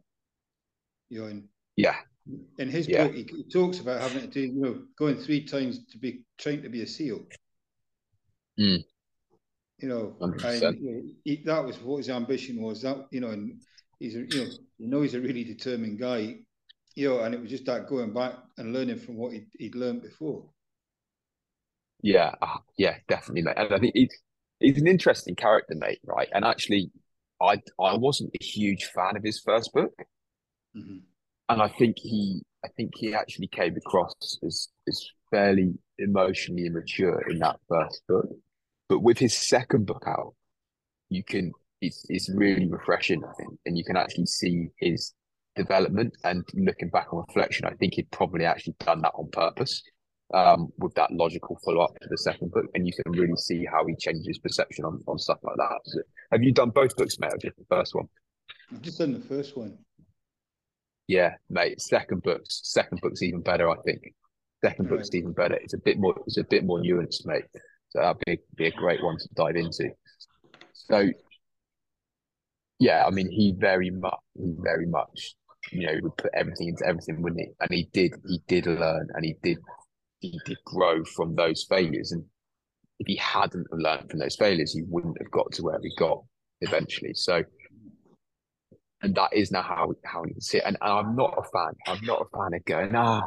You 1.08 1.20
know, 1.20 1.26
in, 1.28 1.48
yeah 1.76 1.96
in 2.58 2.68
his 2.68 2.88
Yeah. 2.88 3.04
book, 3.04 3.14
he, 3.14 3.22
he 3.22 3.44
talks 3.44 3.80
about 3.80 4.00
having 4.00 4.22
to 4.22 4.26
do, 4.26 4.40
you 4.40 4.60
know, 4.60 4.82
going 4.98 5.16
three 5.16 5.44
times 5.44 5.84
to 5.86 5.98
be 5.98 6.24
trying 6.38 6.62
to 6.62 6.68
be 6.68 6.82
a 6.82 6.86
SEAL. 6.86 7.26
Mm. 8.58 8.84
You 9.78 9.88
know, 9.88 10.16
and 10.20 10.80
you 10.80 10.90
know, 10.90 11.02
he, 11.24 11.42
that 11.44 11.64
was 11.64 11.78
what 11.80 11.98
his 11.98 12.08
ambition 12.08 12.62
was. 12.62 12.82
That 12.82 13.06
you 13.10 13.20
know, 13.20 13.28
and 13.28 13.60
he's 14.00 14.16
a, 14.16 14.20
you 14.20 14.44
know, 14.44 14.50
you 14.78 14.88
know, 14.88 15.02
he's 15.02 15.14
a 15.14 15.20
really 15.20 15.44
determined 15.44 15.98
guy. 15.98 16.38
You 16.94 17.10
know, 17.10 17.20
and 17.20 17.34
it 17.34 17.40
was 17.40 17.50
just 17.50 17.66
that 17.66 17.86
going 17.86 18.14
back 18.14 18.36
and 18.56 18.72
learning 18.72 18.98
from 18.98 19.16
what 19.16 19.34
he'd, 19.34 19.48
he'd 19.58 19.74
learned 19.74 20.00
before. 20.00 20.48
Yeah, 22.00 22.34
uh, 22.40 22.58
yeah, 22.78 22.96
definitely, 23.06 23.42
mate. 23.42 23.56
And 23.58 23.74
I 23.74 23.78
think 23.78 23.94
he's 23.94 24.18
he's 24.60 24.80
an 24.80 24.86
interesting 24.86 25.34
character, 25.34 25.74
mate. 25.76 26.00
Right? 26.04 26.28
And 26.32 26.42
actually, 26.42 26.90
I 27.40 27.60
I 27.78 27.96
wasn't 27.96 28.34
a 28.40 28.42
huge 28.42 28.86
fan 28.86 29.14
of 29.14 29.22
his 29.22 29.40
first 29.40 29.74
book, 29.74 29.92
Mhm. 30.76 31.02
and 31.48 31.62
I 31.62 31.68
think 31.68 31.98
he 31.98 32.42
I 32.64 32.68
think 32.76 32.92
he 32.96 33.14
actually 33.14 33.48
came 33.48 33.76
across 33.76 34.14
as 34.44 34.68
as 34.88 35.08
fairly 35.30 35.74
emotionally 35.98 36.66
immature 36.66 37.20
in 37.30 37.38
that 37.40 37.58
first 37.68 38.02
book. 38.08 38.28
But 38.88 39.00
with 39.00 39.18
his 39.18 39.36
second 39.36 39.86
book 39.86 40.04
out, 40.06 40.34
you 41.08 41.24
can 41.24 41.52
it's 41.80 42.04
it's 42.08 42.28
really 42.30 42.66
refreshing, 42.68 43.24
I 43.24 43.32
think, 43.34 43.58
and 43.66 43.76
you 43.78 43.84
can 43.84 43.96
actually 43.96 44.26
see 44.26 44.68
his 44.78 45.14
development. 45.56 46.16
And 46.24 46.44
looking 46.54 46.90
back 46.90 47.12
on 47.12 47.24
reflection, 47.28 47.66
I 47.66 47.74
think 47.74 47.94
he'd 47.94 48.10
probably 48.10 48.44
actually 48.44 48.74
done 48.80 49.02
that 49.02 49.12
on 49.14 49.28
purpose 49.30 49.82
um, 50.34 50.72
with 50.78 50.94
that 50.94 51.12
logical 51.12 51.58
follow 51.64 51.82
up 51.82 51.98
to 52.00 52.08
the 52.08 52.18
second 52.18 52.50
book, 52.52 52.66
and 52.74 52.86
you 52.86 52.92
can 52.92 53.12
really 53.12 53.36
see 53.36 53.64
how 53.64 53.86
he 53.86 53.94
changes 53.96 54.38
perception 54.38 54.84
on, 54.84 55.02
on 55.06 55.18
stuff 55.18 55.38
like 55.42 55.56
that. 55.56 55.78
So, 55.84 56.00
have 56.32 56.42
you 56.42 56.52
done 56.52 56.70
both 56.70 56.96
books, 56.96 57.18
mate, 57.18 57.32
or 57.32 57.38
just 57.38 57.56
the 57.56 57.64
first 57.70 57.94
one? 57.94 58.08
I've 58.72 58.82
just 58.82 58.98
done 58.98 59.12
the 59.12 59.20
first 59.20 59.56
one. 59.56 59.78
Yeah, 61.08 61.34
mate. 61.48 61.80
Second 61.80 62.22
book's 62.22 62.60
second 62.64 63.00
book's 63.00 63.22
even 63.22 63.40
better, 63.40 63.70
I 63.70 63.76
think. 63.84 64.14
Second 64.64 64.88
book's 64.88 65.14
even 65.14 65.32
better. 65.32 65.54
It's 65.54 65.74
a 65.74 65.78
bit 65.78 65.98
more. 65.98 66.14
It's 66.26 66.38
a 66.38 66.44
bit 66.44 66.64
more 66.64 66.80
nuanced, 66.80 67.26
mate. 67.26 67.44
So 67.90 68.00
that'd 68.00 68.22
be 68.26 68.38
be 68.56 68.66
a 68.66 68.72
great 68.72 69.02
one 69.02 69.16
to 69.18 69.28
dive 69.36 69.56
into. 69.56 69.90
So, 70.72 71.10
yeah, 72.78 73.04
I 73.06 73.10
mean, 73.10 73.30
he 73.30 73.54
very 73.56 73.90
much, 73.90 74.18
he 74.34 74.54
very 74.58 74.86
much, 74.86 75.34
you 75.72 75.86
know, 75.86 75.94
would 76.02 76.16
put 76.16 76.30
everything 76.34 76.68
into 76.68 76.86
everything, 76.86 77.22
wouldn't 77.22 77.40
he? 77.40 77.48
And 77.60 77.70
he 77.70 77.88
did. 77.92 78.14
He 78.26 78.42
did 78.48 78.66
learn, 78.66 79.08
and 79.14 79.24
he 79.24 79.36
did. 79.42 79.58
He 80.20 80.40
did 80.44 80.58
grow 80.64 81.04
from 81.04 81.34
those 81.36 81.66
failures. 81.68 82.12
And 82.12 82.24
if 82.98 83.06
he 83.06 83.16
hadn't 83.16 83.66
learned 83.72 84.10
from 84.10 84.18
those 84.18 84.36
failures, 84.36 84.72
he 84.72 84.82
wouldn't 84.88 85.18
have 85.20 85.30
got 85.30 85.52
to 85.52 85.62
where 85.62 85.78
he 85.82 85.92
got 85.98 86.22
eventually. 86.60 87.14
So, 87.14 87.44
and 89.06 89.14
that 89.14 89.32
is 89.32 89.52
now 89.52 89.62
how 89.62 89.94
how 90.04 90.24
he 90.24 90.38
see 90.40 90.58
it. 90.58 90.64
And, 90.66 90.76
and 90.80 90.92
I'm 90.92 91.14
not 91.14 91.34
a 91.38 91.42
fan. 91.42 91.72
I'm 91.86 92.04
not 92.04 92.22
a 92.22 92.36
fan 92.36 92.54
of 92.54 92.64
going 92.64 92.94
ah, 92.94 93.22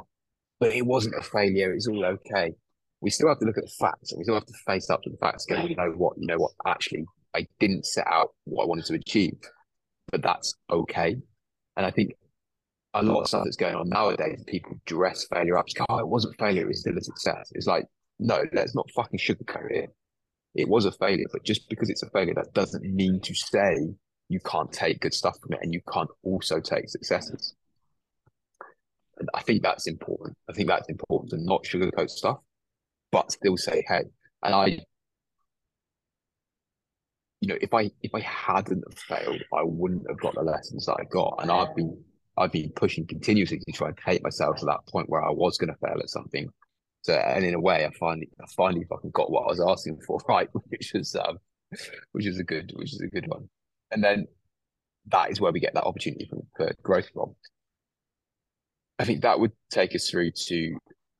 but 0.59 0.73
it 0.73 0.85
wasn't 0.85 1.15
a 1.17 1.23
failure. 1.23 1.73
It's 1.73 1.87
all 1.87 2.05
okay. 2.05 2.53
We 3.01 3.09
still 3.09 3.29
have 3.29 3.39
to 3.39 3.45
look 3.45 3.57
at 3.57 3.63
the 3.63 3.71
facts, 3.79 4.11
and 4.11 4.19
we 4.19 4.25
still 4.25 4.35
have 4.35 4.45
to 4.45 4.53
face 4.67 4.89
up 4.89 5.01
to 5.03 5.09
the 5.09 5.17
facts. 5.17 5.45
Go, 5.45 5.55
you 5.63 5.75
know 5.75 5.93
what? 5.95 6.17
You 6.17 6.27
know 6.27 6.37
what? 6.37 6.51
Actually, 6.67 7.05
I 7.33 7.47
didn't 7.59 7.85
set 7.85 8.05
out 8.07 8.31
what 8.43 8.63
I 8.63 8.67
wanted 8.67 8.85
to 8.85 8.95
achieve, 8.95 9.37
but 10.11 10.21
that's 10.21 10.53
okay. 10.69 11.15
And 11.77 11.85
I 11.85 11.91
think 11.91 12.11
a 12.93 13.01
lot 13.01 13.21
of 13.21 13.27
stuff 13.27 13.45
that's 13.45 13.55
going 13.55 13.75
on 13.75 13.87
nowadays, 13.87 14.43
people 14.47 14.73
dress 14.85 15.25
failure 15.33 15.57
up. 15.57 15.67
Oh, 15.87 15.99
it 15.99 16.07
wasn't 16.07 16.37
failure, 16.37 16.69
it's 16.69 16.81
still 16.81 16.97
a 16.97 17.01
success. 17.01 17.49
It's 17.53 17.67
like, 17.67 17.85
no, 18.19 18.43
let's 18.51 18.75
not 18.75 18.91
fucking 18.93 19.19
sugarcoat 19.19 19.71
it. 19.71 19.89
It 20.55 20.67
was 20.67 20.83
a 20.83 20.91
failure, 20.91 21.27
but 21.31 21.45
just 21.45 21.69
because 21.69 21.89
it's 21.89 22.03
a 22.03 22.09
failure, 22.09 22.33
that 22.33 22.53
doesn't 22.53 22.83
mean 22.83 23.21
to 23.21 23.33
say 23.33 23.77
you 24.29 24.39
can't 24.39 24.71
take 24.71 25.01
good 25.01 25.13
stuff 25.13 25.37
from 25.41 25.53
it 25.53 25.59
and 25.61 25.73
you 25.73 25.81
can't 25.91 26.09
also 26.23 26.59
take 26.59 26.87
successes. 26.89 27.55
And 29.17 29.27
I 29.33 29.41
think 29.41 29.63
that's 29.63 29.87
important. 29.87 30.37
I 30.49 30.53
think 30.53 30.69
that's 30.69 30.87
important 30.87 31.31
to 31.31 31.43
not 31.43 31.63
sugarcoat 31.63 32.09
stuff, 32.09 32.37
but 33.11 33.31
still 33.31 33.57
say, 33.57 33.83
hey, 33.87 34.03
and 34.43 34.55
I, 34.55 34.65
you 37.41 37.47
know, 37.47 37.57
if 37.59 37.73
I 37.73 37.91
if 38.01 38.15
I 38.15 38.21
hadn't 38.21 38.83
failed, 38.97 39.41
I 39.53 39.63
wouldn't 39.63 40.07
have 40.07 40.19
got 40.19 40.35
the 40.35 40.43
lessons 40.43 40.85
that 40.85 40.97
I 40.99 41.03
got. 41.11 41.39
And 41.41 41.51
I've 41.51 41.75
been 41.75 42.01
I've 42.37 42.53
been 42.53 42.71
pushing 42.71 43.05
continuously 43.05 43.59
to 43.59 43.71
try 43.73 43.89
and 43.89 43.97
take 43.97 44.23
myself 44.23 44.57
to 44.57 44.65
that 44.67 44.87
point 44.87 45.09
where 45.09 45.23
I 45.23 45.31
was 45.31 45.57
going 45.57 45.73
to 45.73 45.79
fail 45.85 45.99
at 45.99 46.09
something. 46.09 46.49
So, 47.01 47.13
and 47.13 47.43
in 47.43 47.53
a 47.53 47.59
way, 47.59 47.85
I 47.85 47.91
finally, 47.99 48.29
I 48.41 48.45
finally 48.55 48.85
fucking 48.85 49.11
got 49.11 49.31
what 49.31 49.43
I 49.43 49.47
was 49.47 49.61
asking 49.61 49.99
for, 50.05 50.19
right? 50.29 50.47
Which 50.69 50.93
was, 50.93 51.15
um, 51.15 51.39
which 52.13 52.25
is 52.25 52.39
a 52.39 52.43
good, 52.43 52.71
which 52.75 52.93
is 52.93 53.01
a 53.01 53.07
good 53.07 53.27
one. 53.27 53.49
And 53.91 54.03
then 54.03 54.27
that 55.07 55.31
is 55.31 55.41
where 55.41 55.51
we 55.51 55.59
get 55.59 55.73
that 55.73 55.83
opportunity 55.83 56.29
for, 56.29 56.43
for 56.55 56.73
growth 56.83 57.09
from. 57.13 57.35
I 58.99 59.05
think 59.05 59.21
that 59.21 59.39
would 59.39 59.53
take 59.71 59.95
us 59.95 60.09
through 60.09 60.31
to 60.31 60.77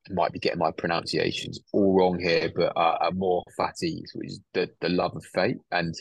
might 0.10 0.32
be 0.32 0.40
getting 0.40 0.60
my 0.60 0.72
pronunciations 0.72 1.60
all 1.72 1.96
wrong 1.96 2.20
here, 2.20 2.52
but 2.56 2.76
uh, 2.76 2.98
a 3.02 3.12
more 3.12 3.44
fatty, 3.56 4.04
which 4.14 4.28
is 4.30 4.40
the 4.54 4.70
the 4.82 4.90
love 4.90 5.16
of 5.16 5.24
fate. 5.34 5.58
And 5.72 5.96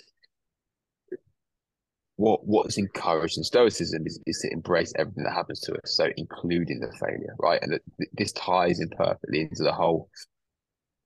what 2.16 2.40
what's 2.44 2.78
encouraged 2.78 3.38
in 3.38 3.44
stoicism 3.44 4.04
is, 4.06 4.20
is 4.26 4.38
to 4.40 4.52
embrace 4.52 4.92
everything 4.98 5.22
that 5.22 5.32
happens 5.32 5.60
to 5.60 5.72
us 5.72 5.94
so 5.96 6.08
including 6.16 6.80
the 6.80 6.92
failure 6.98 7.34
right? 7.38 7.62
And 7.62 7.78
this 8.12 8.32
ties 8.32 8.80
in 8.80 8.88
perfectly 8.90 9.42
into 9.42 9.62
the 9.62 9.72
whole 9.72 10.08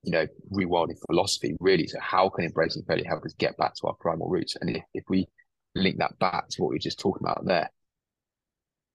you 0.01 0.11
know 0.11 0.25
rewilding 0.51 0.97
philosophy 1.07 1.55
really. 1.59 1.87
So 1.87 1.99
how 1.99 2.29
can 2.29 2.45
embracing 2.45 2.83
failure 2.87 3.05
help 3.07 3.25
us 3.25 3.33
get 3.37 3.55
back 3.57 3.75
to 3.75 3.87
our 3.87 3.95
primal 3.99 4.27
roots? 4.27 4.55
And 4.59 4.77
if, 4.77 4.83
if 4.95 5.03
we 5.07 5.27
link 5.75 5.97
that 5.97 6.17
back 6.19 6.47
to 6.49 6.61
what 6.61 6.69
we 6.69 6.75
were 6.75 6.79
just 6.79 6.99
talking 6.99 7.23
about 7.23 7.45
there 7.45 7.69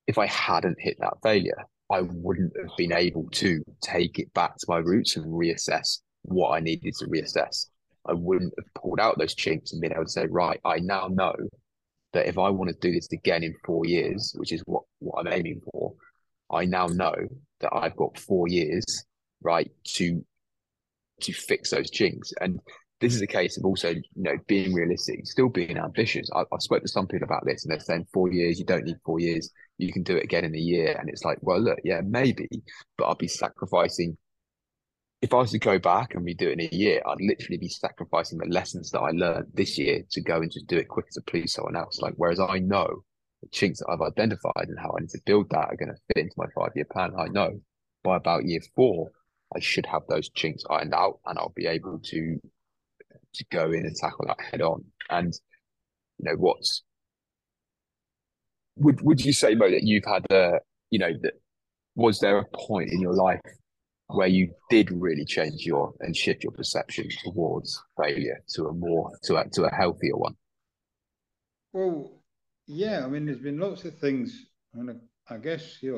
if 0.06 0.18
i 0.18 0.26
hadn't 0.26 0.80
hit 0.80 0.96
that 1.00 1.14
failure 1.22 1.64
i 1.90 2.00
wouldn't 2.00 2.52
have 2.56 2.76
been 2.76 2.92
able 2.92 3.28
to 3.30 3.62
take 3.82 4.18
it 4.18 4.32
back 4.34 4.56
to 4.56 4.66
my 4.68 4.78
roots 4.78 5.16
and 5.16 5.26
reassess 5.26 5.98
what 6.22 6.50
i 6.50 6.60
needed 6.60 6.94
to 6.94 7.06
reassess 7.06 7.66
i 8.06 8.12
wouldn't 8.12 8.54
have 8.58 8.74
pulled 8.74 9.00
out 9.00 9.18
those 9.18 9.34
chinks 9.34 9.72
and 9.72 9.80
been 9.80 9.92
able 9.92 10.04
to 10.04 10.10
say 10.10 10.26
right 10.26 10.60
i 10.64 10.78
now 10.78 11.08
know 11.08 11.34
that 12.12 12.26
if 12.26 12.38
I 12.38 12.48
want 12.50 12.70
to 12.70 12.76
do 12.80 12.92
this 12.92 13.08
again 13.12 13.42
in 13.42 13.54
four 13.64 13.84
years, 13.84 14.32
which 14.36 14.52
is 14.52 14.62
what, 14.66 14.82
what 14.98 15.20
I'm 15.20 15.32
aiming 15.32 15.60
for, 15.70 15.94
I 16.50 16.64
now 16.64 16.86
know 16.86 17.14
that 17.60 17.74
I've 17.74 17.96
got 17.96 18.18
four 18.18 18.48
years, 18.48 19.04
right, 19.42 19.70
to 19.96 20.24
to 21.20 21.32
fix 21.32 21.70
those 21.70 21.90
chinks. 21.90 22.32
And 22.40 22.60
this 23.00 23.14
is 23.14 23.22
a 23.22 23.26
case 23.26 23.56
of 23.56 23.64
also, 23.64 23.90
you 23.90 24.02
know, 24.16 24.36
being 24.46 24.74
realistic, 24.74 25.26
still 25.26 25.48
being 25.48 25.78
ambitious. 25.78 26.28
I, 26.34 26.40
I've 26.52 26.62
spoke 26.62 26.82
to 26.82 26.88
some 26.88 27.06
people 27.06 27.26
about 27.26 27.44
this, 27.44 27.64
and 27.64 27.72
they're 27.72 27.80
saying 27.80 28.06
four 28.12 28.32
years, 28.32 28.58
you 28.58 28.64
don't 28.64 28.84
need 28.84 28.96
four 29.04 29.20
years, 29.20 29.50
you 29.76 29.92
can 29.92 30.02
do 30.02 30.16
it 30.16 30.24
again 30.24 30.44
in 30.44 30.54
a 30.54 30.58
year. 30.58 30.96
And 30.98 31.08
it's 31.08 31.24
like, 31.24 31.38
well, 31.40 31.60
look, 31.60 31.78
yeah, 31.84 32.00
maybe, 32.04 32.48
but 32.96 33.04
I'll 33.04 33.14
be 33.14 33.28
sacrificing 33.28 34.16
if 35.20 35.34
I 35.34 35.38
was 35.38 35.50
to 35.50 35.58
go 35.58 35.78
back 35.78 36.14
and 36.14 36.24
redo 36.24 36.42
it 36.42 36.60
in 36.60 36.60
a 36.60 36.68
year, 36.74 37.02
I'd 37.04 37.20
literally 37.20 37.58
be 37.58 37.68
sacrificing 37.68 38.38
the 38.38 38.46
lessons 38.46 38.90
that 38.92 39.00
I 39.00 39.10
learned 39.10 39.48
this 39.52 39.76
year 39.76 40.04
to 40.12 40.20
go 40.20 40.40
and 40.40 40.50
just 40.50 40.68
do 40.68 40.76
it 40.76 40.88
quicker 40.88 41.08
to 41.14 41.20
please 41.22 41.54
someone 41.54 41.74
else. 41.74 42.00
Like, 42.00 42.14
whereas 42.16 42.38
I 42.38 42.58
know 42.58 43.02
the 43.42 43.48
chinks 43.48 43.80
that 43.80 43.88
I've 43.90 44.00
identified 44.00 44.68
and 44.68 44.78
how 44.78 44.94
I 44.96 45.00
need 45.00 45.10
to 45.10 45.20
build 45.26 45.50
that 45.50 45.70
are 45.70 45.76
going 45.76 45.88
to 45.88 46.14
fit 46.14 46.22
into 46.22 46.34
my 46.36 46.46
five 46.54 46.70
year 46.76 46.86
plan. 46.90 47.12
I 47.18 47.26
know 47.26 47.60
by 48.04 48.16
about 48.16 48.44
year 48.44 48.60
four, 48.76 49.10
I 49.54 49.60
should 49.60 49.86
have 49.86 50.02
those 50.08 50.28
chinks 50.30 50.62
ironed 50.70 50.94
out 50.94 51.18
and 51.26 51.38
I'll 51.38 51.52
be 51.54 51.66
able 51.66 51.98
to 51.98 52.38
to 53.38 53.44
go 53.50 53.72
in 53.72 53.86
and 53.86 53.96
tackle 53.96 54.26
that 54.26 54.40
head 54.50 54.60
on. 54.60 54.84
And 55.10 55.32
you 56.18 56.30
know, 56.30 56.36
what's 56.36 56.82
would 58.76 59.00
would 59.02 59.24
you 59.24 59.32
say, 59.32 59.54
Mo, 59.54 59.70
that 59.70 59.84
you've 59.84 60.04
had 60.04 60.24
a 60.30 60.60
you 60.90 60.98
know 60.98 61.12
that 61.22 61.34
was 61.94 62.20
there 62.20 62.38
a 62.38 62.44
point 62.54 62.90
in 62.92 63.00
your 63.00 63.14
life 63.14 63.40
where 64.08 64.28
you 64.28 64.50
did 64.70 64.90
really 64.90 65.24
change 65.24 65.66
your 65.66 65.92
and 66.00 66.16
shift 66.16 66.42
your 66.42 66.52
perception 66.52 67.08
towards 67.24 67.82
failure 68.00 68.40
to 68.54 68.66
a 68.66 68.72
more 68.72 69.10
to 69.24 69.36
a 69.36 69.48
to 69.50 69.64
a 69.64 69.74
healthier 69.74 70.16
one? 70.16 70.34
Well, 71.72 72.22
yeah, 72.66 73.04
I 73.04 73.08
mean, 73.08 73.26
there's 73.26 73.38
been 73.38 73.58
lots 73.58 73.84
of 73.84 73.98
things, 73.98 74.46
and 74.74 74.90
I, 74.90 75.34
I 75.34 75.38
guess 75.38 75.82
you 75.82 75.92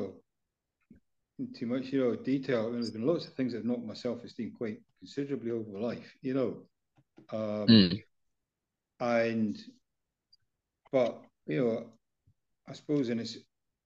know, 1.38 1.46
too 1.58 1.66
much 1.66 1.86
you 1.86 2.00
know 2.00 2.16
detail. 2.16 2.60
I 2.60 2.64
mean, 2.64 2.74
there's 2.74 2.90
been 2.90 3.06
lots 3.06 3.26
of 3.26 3.34
things 3.34 3.52
that 3.52 3.64
knocked 3.64 3.84
my 3.84 3.94
self 3.94 4.24
esteem 4.24 4.52
quite 4.56 4.80
considerably 4.98 5.50
over 5.50 5.78
life, 5.78 6.14
you 6.22 6.34
know, 6.34 6.58
um, 7.32 7.66
mm. 7.68 8.02
and 9.00 9.58
but 10.92 11.22
you 11.46 11.64
know, 11.64 11.86
I 12.68 12.72
suppose, 12.72 13.08
and 13.08 13.20
it's 13.20 13.38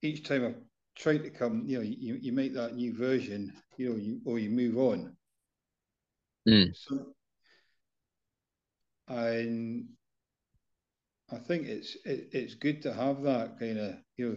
each 0.03 0.27
time 0.27 0.45
I 0.45 0.55
try 0.97 1.19
to 1.19 1.31
come, 1.31 1.65
you 1.67 1.79
know, 1.79 1.83
you, 1.83 2.19
you 2.21 2.33
make 2.33 2.55
that 2.55 2.75
new 2.75 2.97
version, 2.97 3.53
you 3.77 3.91
know, 3.91 3.97
you 3.97 4.21
or 4.25 4.39
you 4.39 4.51
move 4.51 4.77
on. 4.79 5.17
Mm. 6.49 6.75
So, 6.77 7.15
and 9.09 9.87
I 11.33 11.37
think 11.37 11.67
it's 11.67 11.97
it, 12.05 12.29
it's 12.33 12.55
good 12.55 12.83
to 12.83 12.93
have 12.93 13.23
that 13.23 13.59
kind 13.59 13.79
of 13.79 13.95
you 14.17 14.29
know. 14.31 14.37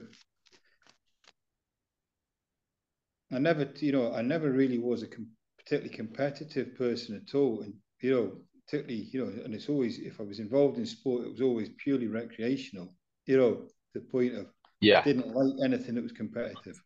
I 3.30 3.40
never, 3.40 3.70
you 3.80 3.92
know, 3.92 4.14
I 4.14 4.22
never 4.22 4.50
really 4.50 4.78
was 4.78 5.04
a 5.04 5.08
com- 5.08 5.28
particularly 5.58 5.94
competitive 5.94 6.78
person 6.78 7.22
at 7.22 7.36
all, 7.36 7.62
and 7.62 7.74
you 8.00 8.12
know, 8.12 8.32
particularly, 8.68 9.08
you 9.12 9.26
know, 9.26 9.44
and 9.44 9.54
it's 9.54 9.70
always 9.70 10.00
if 10.00 10.20
I 10.20 10.24
was 10.24 10.40
involved 10.40 10.78
in 10.78 10.86
sport, 10.86 11.26
it 11.26 11.32
was 11.32 11.42
always 11.42 11.70
purely 11.78 12.08
recreational. 12.08 12.94
You 13.26 13.38
know, 13.38 13.62
the 13.94 14.02
point 14.02 14.36
of 14.36 14.48
yeah. 14.82 15.00
I 15.00 15.04
didn't 15.04 15.34
like 15.34 15.54
anything 15.64 15.96
that 15.96 16.04
was 16.04 16.12
competitive. 16.12 16.82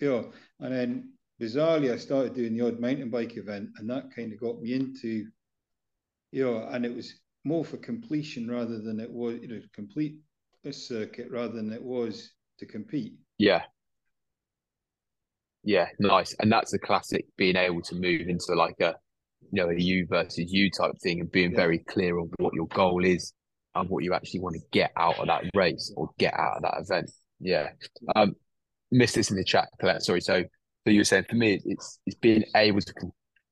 You 0.00 0.08
know, 0.10 0.32
and 0.60 0.72
then 0.72 1.12
bizarrely, 1.40 1.92
I 1.92 1.96
started 1.96 2.34
doing 2.34 2.56
the 2.56 2.66
odd 2.66 2.78
mountain 2.78 3.10
bike 3.10 3.36
event, 3.36 3.70
and 3.78 3.88
that 3.90 4.14
kind 4.14 4.32
of 4.32 4.40
got 4.40 4.60
me 4.60 4.74
into, 4.74 5.26
you 6.30 6.44
know, 6.44 6.68
and 6.70 6.84
it 6.84 6.94
was 6.94 7.14
more 7.44 7.64
for 7.64 7.78
completion 7.78 8.48
rather 8.48 8.80
than 8.80 9.00
it 9.00 9.10
was, 9.10 9.38
you 9.40 9.48
know, 9.48 9.60
complete 9.72 10.16
a 10.64 10.72
circuit 10.72 11.28
rather 11.30 11.54
than 11.54 11.72
it 11.72 11.82
was 11.82 12.32
to 12.58 12.66
compete. 12.66 13.14
Yeah. 13.38 13.62
Yeah, 15.64 15.86
nice. 15.98 16.34
And 16.40 16.52
that's 16.52 16.70
the 16.70 16.78
classic 16.78 17.26
being 17.36 17.56
able 17.56 17.82
to 17.82 17.94
move 17.94 18.28
into 18.28 18.54
like 18.54 18.80
a, 18.80 18.94
you 19.50 19.62
know, 19.62 19.70
a 19.70 19.74
you 19.74 20.06
versus 20.08 20.52
you 20.52 20.70
type 20.70 20.92
thing 21.02 21.20
and 21.20 21.30
being 21.30 21.52
yeah. 21.52 21.56
very 21.56 21.78
clear 21.78 22.18
on 22.18 22.30
what 22.38 22.54
your 22.54 22.66
goal 22.68 23.04
is 23.04 23.32
and 23.74 23.88
what 23.88 24.04
you 24.04 24.14
actually 24.14 24.40
want 24.40 24.54
to 24.54 24.62
get 24.72 24.92
out 24.96 25.18
of 25.18 25.26
that 25.26 25.44
race 25.54 25.92
or 25.96 26.10
get 26.18 26.34
out 26.34 26.56
of 26.56 26.62
that 26.62 26.74
event. 26.80 27.10
Yeah. 27.40 27.68
Um, 28.16 28.34
missed 28.90 29.14
this 29.14 29.30
in 29.30 29.36
the 29.36 29.44
chat, 29.44 29.68
Colette. 29.80 30.02
Sorry. 30.02 30.20
So, 30.20 30.42
so 30.42 30.90
you 30.90 31.00
were 31.00 31.04
saying 31.04 31.26
for 31.28 31.36
me, 31.36 31.60
it's 31.64 32.00
it's 32.06 32.16
being 32.16 32.44
able 32.54 32.80
to 32.80 32.92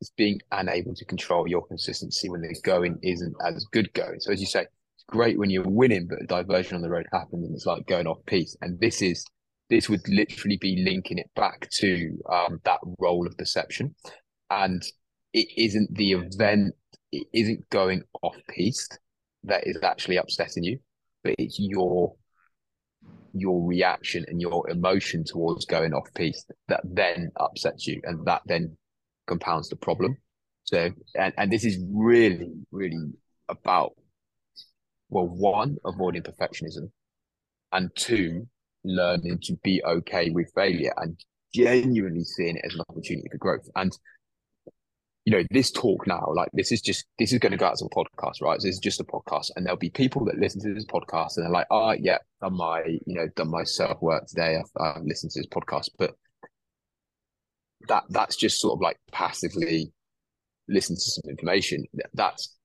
it's 0.01 0.11
being 0.11 0.41
unable 0.53 0.95
to 0.95 1.05
control 1.05 1.49
your 1.49 1.67
consistency 1.67 2.29
when 2.29 2.43
the 2.43 2.55
going 2.63 2.99
isn't 3.03 3.35
as 3.47 3.65
good 3.73 3.93
going. 3.95 4.21
So 4.21 4.33
as 4.33 4.41
you 4.41 4.47
say, 4.47 4.63
it's 4.63 5.05
great 5.09 5.39
when 5.39 5.51
you're 5.51 5.65
winning, 5.67 6.07
but 6.07 6.23
a 6.23 6.27
diversion 6.27 6.77
on 6.77 6.83
the 6.83 6.91
road 6.91 7.07
happens 7.13 7.47
and 7.47 7.55
it's 7.55 7.67
like 7.67 7.87
going 7.87 8.07
off 8.07 8.19
piste. 8.27 8.59
And 8.61 8.79
this 8.81 9.01
is 9.01 9.25
this 9.69 9.89
would 9.89 10.07
literally 10.09 10.59
be 10.59 10.85
linking 10.85 11.19
it 11.19 11.31
back 11.35 11.69
to 11.71 12.17
um, 12.31 12.61
that 12.65 12.79
role 13.01 13.27
of 13.27 13.37
perception. 13.37 13.95
And 14.51 14.83
it 15.37 15.49
isn't 15.57 15.95
the 15.95 16.13
event, 16.13 16.75
it 17.13 17.27
isn't 17.33 17.69
going 17.69 18.03
off 18.23 18.37
piste 18.49 18.99
that 19.45 19.67
is 19.67 19.79
actually 19.83 20.17
upsetting 20.17 20.65
you, 20.65 20.79
but 21.23 21.35
it's 21.39 21.59
your 21.61 22.15
your 23.35 23.67
reaction 23.67 24.25
and 24.29 24.41
your 24.41 24.69
emotion 24.71 25.23
towards 25.23 25.67
going 25.67 25.93
off 25.93 26.09
piste 26.15 26.51
that 26.69 26.81
then 26.85 27.31
upsets 27.39 27.87
you 27.87 28.01
and 28.05 28.27
that 28.27 28.41
then 28.47 28.75
compounds 29.27 29.69
the 29.69 29.77
problem. 29.77 30.17
So 30.65 30.91
and, 31.15 31.35
and 31.37 31.53
this 31.53 31.67
is 31.67 31.85
really, 31.93 32.55
really 32.73 33.13
about 33.51 33.93
well, 35.11 35.29
one, 35.29 35.77
avoiding 35.85 36.23
perfectionism, 36.23 36.91
and 37.73 37.91
two, 37.95 38.49
learning 38.85 39.39
to 39.43 39.57
be 39.63 39.83
okay 39.85 40.31
with 40.31 40.51
failure 40.55 40.93
and 40.97 41.21
genuinely 41.55 42.25
seeing 42.25 42.57
it 42.57 42.65
as 42.65 42.75
an 42.75 42.81
opportunity 42.89 43.29
for 43.31 43.39
growth. 43.39 43.69
And 43.77 43.93
you 45.27 45.33
know, 45.33 45.43
this 45.51 45.73
talk 45.73 46.07
now, 46.07 46.25
like 46.35 46.49
this 46.53 46.71
is 46.71 46.81
just 46.81 47.05
this 47.19 47.33
is 47.33 47.41
going 47.41 47.51
to 47.51 47.59
go 47.59 47.67
out 47.67 47.73
as 47.73 47.83
a 47.83 47.87
podcast, 47.87 48.41
right? 48.41 48.63
So 48.63 48.69
this 48.69 48.77
is 48.77 48.81
just 48.81 49.01
a 49.01 49.05
podcast, 49.05 49.51
and 49.57 49.67
there'll 49.67 49.77
be 49.77 49.91
people 49.91 50.25
that 50.27 50.39
listen 50.39 50.63
to 50.63 50.73
this 50.73 50.87
podcast 50.87 51.37
and 51.37 51.45
they're 51.45 51.53
like, 51.53 51.67
"Oh, 51.69 51.91
yeah, 51.99 52.19
done 52.41 52.57
my, 52.57 52.85
you 52.87 53.15
know, 53.17 53.27
done 53.35 53.51
my 53.51 53.65
self 53.65 54.01
work 54.01 54.27
today. 54.29 54.57
I've, 54.57 54.71
I've 54.81 55.03
listened 55.03 55.33
to 55.33 55.41
this 55.41 55.49
podcast," 55.49 55.89
but 55.99 56.15
that 57.89 58.05
that's 58.09 58.37
just 58.37 58.61
sort 58.61 58.75
of 58.75 58.81
like 58.81 58.99
passively 59.11 59.93
listen 60.69 60.95
to 60.95 61.03
some 61.03 61.29
information. 61.29 61.85
That's 62.15 62.57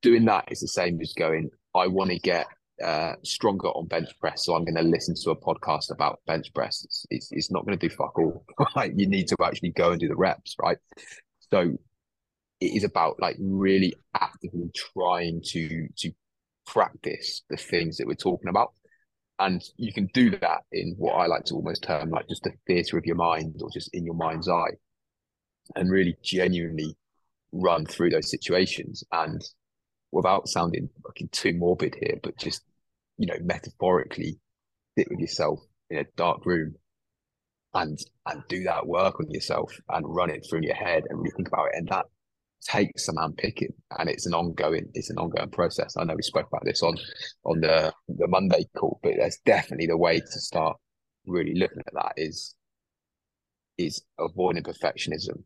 doing 0.00 0.24
that 0.24 0.50
is 0.50 0.60
the 0.60 0.68
same 0.68 0.98
as 1.02 1.12
going, 1.12 1.50
"I 1.74 1.86
want 1.88 2.12
to 2.12 2.18
get 2.18 2.46
uh, 2.82 3.12
stronger 3.24 3.68
on 3.68 3.88
bench 3.88 4.08
press, 4.20 4.46
so 4.46 4.54
I'm 4.54 4.64
going 4.64 4.76
to 4.76 4.82
listen 4.82 5.14
to 5.22 5.30
a 5.32 5.36
podcast 5.36 5.90
about 5.90 6.20
bench 6.26 6.52
press. 6.54 6.82
It's, 6.84 7.06
it's, 7.10 7.28
it's 7.32 7.50
not 7.50 7.66
going 7.66 7.78
to 7.78 7.88
do 7.88 7.94
fuck 7.94 8.18
all. 8.18 8.44
Right? 8.76 8.92
You 8.94 9.06
need 9.06 9.28
to 9.28 9.36
actually 9.44 9.70
go 9.70 9.92
and 9.92 10.00
do 10.00 10.08
the 10.08 10.16
reps, 10.16 10.54
right? 10.60 10.78
So 11.50 11.76
it 12.60 12.66
is 12.66 12.84
about 12.84 13.20
like 13.20 13.36
really 13.38 13.94
actively 14.14 14.70
trying 14.74 15.42
to 15.46 15.88
to 15.98 16.10
practice 16.66 17.42
the 17.48 17.56
things 17.56 17.96
that 17.96 18.06
we're 18.06 18.14
talking 18.14 18.48
about. 18.48 18.72
And 19.38 19.62
you 19.76 19.92
can 19.92 20.08
do 20.14 20.30
that 20.30 20.62
in 20.72 20.94
what 20.96 21.12
I 21.12 21.26
like 21.26 21.44
to 21.46 21.54
almost 21.54 21.82
term 21.82 22.10
like 22.10 22.28
just 22.28 22.42
the 22.42 22.52
theatre 22.66 22.96
of 22.96 23.04
your 23.04 23.16
mind 23.16 23.56
or 23.60 23.68
just 23.70 23.90
in 23.92 24.04
your 24.04 24.14
mind's 24.14 24.48
eye 24.48 24.72
and 25.74 25.90
really 25.90 26.16
genuinely 26.22 26.96
run 27.52 27.84
through 27.84 28.10
those 28.10 28.30
situations 28.30 29.04
and 29.12 29.42
without 30.12 30.48
sounding 30.48 30.88
fucking 31.04 31.28
too 31.32 31.52
morbid 31.52 31.96
here, 32.00 32.18
but 32.22 32.36
just, 32.38 32.62
you 33.18 33.26
know, 33.26 33.36
metaphorically 33.42 34.38
sit 34.96 35.08
with 35.10 35.20
yourself 35.20 35.60
in 35.90 35.98
a 35.98 36.04
dark 36.16 36.46
room 36.46 36.74
and 37.76 37.98
and 38.26 38.42
do 38.48 38.64
that 38.64 38.86
work 38.86 39.20
on 39.20 39.30
yourself 39.30 39.72
and 39.90 40.04
run 40.08 40.30
it 40.30 40.44
through 40.48 40.62
your 40.62 40.74
head 40.74 41.04
and 41.08 41.18
really 41.18 41.30
think 41.36 41.48
about 41.48 41.66
it. 41.66 41.76
And 41.76 41.88
that 41.88 42.06
takes 42.62 43.04
some 43.04 43.16
unpicking 43.18 43.72
and 43.98 44.08
it's 44.08 44.26
an 44.26 44.34
ongoing 44.34 44.86
it's 44.94 45.10
an 45.10 45.18
ongoing 45.18 45.50
process. 45.50 45.96
I 45.96 46.04
know 46.04 46.14
we 46.16 46.22
spoke 46.22 46.48
about 46.48 46.64
this 46.64 46.82
on 46.82 46.96
on 47.44 47.60
the 47.60 47.92
the 48.08 48.26
Monday 48.26 48.66
call, 48.76 48.98
but 49.02 49.12
that's 49.18 49.38
definitely 49.44 49.86
the 49.86 49.96
way 49.96 50.18
to 50.18 50.40
start 50.40 50.76
really 51.26 51.54
looking 51.54 51.82
at 51.86 51.94
that 51.94 52.12
is 52.16 52.54
is 53.78 54.02
avoiding 54.18 54.62
perfectionism 54.62 55.42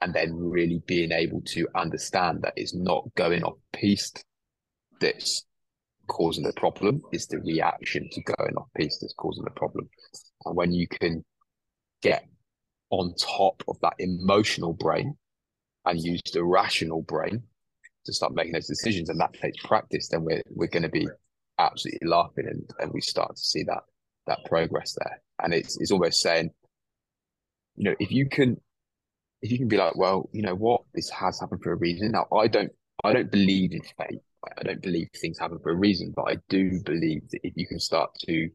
and 0.00 0.12
then 0.12 0.34
really 0.34 0.82
being 0.86 1.12
able 1.12 1.42
to 1.46 1.68
understand 1.76 2.42
that 2.42 2.54
it's 2.56 2.74
not 2.74 3.04
going 3.14 3.44
off 3.44 3.58
piste 3.72 4.24
that's 5.00 5.44
causing 6.08 6.42
the 6.42 6.52
problem, 6.54 7.00
it's 7.12 7.26
the 7.26 7.38
reaction 7.38 8.08
to 8.10 8.22
going 8.22 8.54
off 8.56 8.66
piste 8.76 8.98
that's 9.00 9.14
causing 9.14 9.44
the 9.44 9.50
problem. 9.50 9.88
And 10.44 10.56
when 10.56 10.72
you 10.72 10.88
can 10.88 11.24
get 12.02 12.26
on 12.90 13.14
top 13.14 13.62
of 13.68 13.78
that 13.80 13.94
emotional 13.98 14.72
brain 14.72 15.16
and 15.86 16.02
use 16.02 16.20
the 16.32 16.44
rational 16.44 17.02
brain 17.02 17.42
to 18.04 18.12
start 18.12 18.34
making 18.34 18.52
those 18.52 18.66
decisions, 18.66 19.08
and 19.08 19.20
that 19.20 19.32
takes 19.34 19.62
practice, 19.64 20.08
then 20.08 20.24
we're 20.24 20.42
we're 20.50 20.66
going 20.66 20.82
to 20.82 20.88
be 20.88 21.06
absolutely 21.58 22.08
laughing, 22.08 22.46
and, 22.46 22.68
and 22.78 22.92
we 22.92 23.00
start 23.00 23.36
to 23.36 23.42
see 23.42 23.62
that 23.64 23.82
that 24.26 24.38
progress 24.46 24.96
there. 24.98 25.22
And 25.42 25.54
it's 25.54 25.80
it's 25.80 25.90
almost 25.90 26.20
saying, 26.20 26.50
you 27.76 27.84
know, 27.84 27.96
if 27.98 28.10
you 28.10 28.28
can 28.28 28.60
if 29.42 29.50
you 29.50 29.58
can 29.58 29.68
be 29.68 29.76
like, 29.76 29.96
well, 29.96 30.28
you 30.32 30.42
know 30.42 30.54
what, 30.54 30.82
this 30.94 31.08
has 31.10 31.40
happened 31.40 31.62
for 31.62 31.72
a 31.72 31.76
reason. 31.76 32.12
Now, 32.12 32.26
I 32.36 32.46
don't 32.48 32.72
I 33.04 33.12
don't 33.12 33.30
believe 33.30 33.72
in 33.72 33.82
fate. 33.98 34.20
I 34.58 34.62
don't 34.62 34.82
believe 34.82 35.08
things 35.20 35.38
happen 35.38 35.58
for 35.62 35.70
a 35.70 35.76
reason, 35.76 36.12
but 36.16 36.22
I 36.22 36.36
do 36.48 36.80
believe 36.84 37.28
that 37.30 37.40
if 37.42 37.52
you 37.56 37.66
can 37.66 37.78
start 37.78 38.10
to 38.26 38.48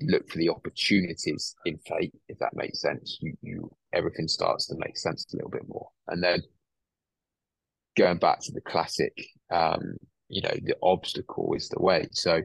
look 0.00 0.28
for 0.30 0.38
the 0.38 0.48
opportunities 0.48 1.54
in 1.64 1.78
fate, 1.78 2.14
if 2.28 2.38
that 2.38 2.54
makes 2.54 2.80
sense, 2.80 3.18
you, 3.20 3.34
you 3.42 3.70
everything 3.92 4.28
starts 4.28 4.66
to 4.66 4.74
make 4.78 4.96
sense 4.96 5.26
a 5.32 5.36
little 5.36 5.50
bit 5.50 5.68
more. 5.68 5.88
And 6.08 6.22
then 6.22 6.42
going 7.96 8.18
back 8.18 8.40
to 8.40 8.52
the 8.52 8.60
classic, 8.60 9.16
um, 9.50 9.96
you 10.28 10.42
know, 10.42 10.54
the 10.62 10.76
obstacle 10.82 11.52
is 11.54 11.68
the 11.68 11.82
way. 11.82 12.08
So 12.12 12.40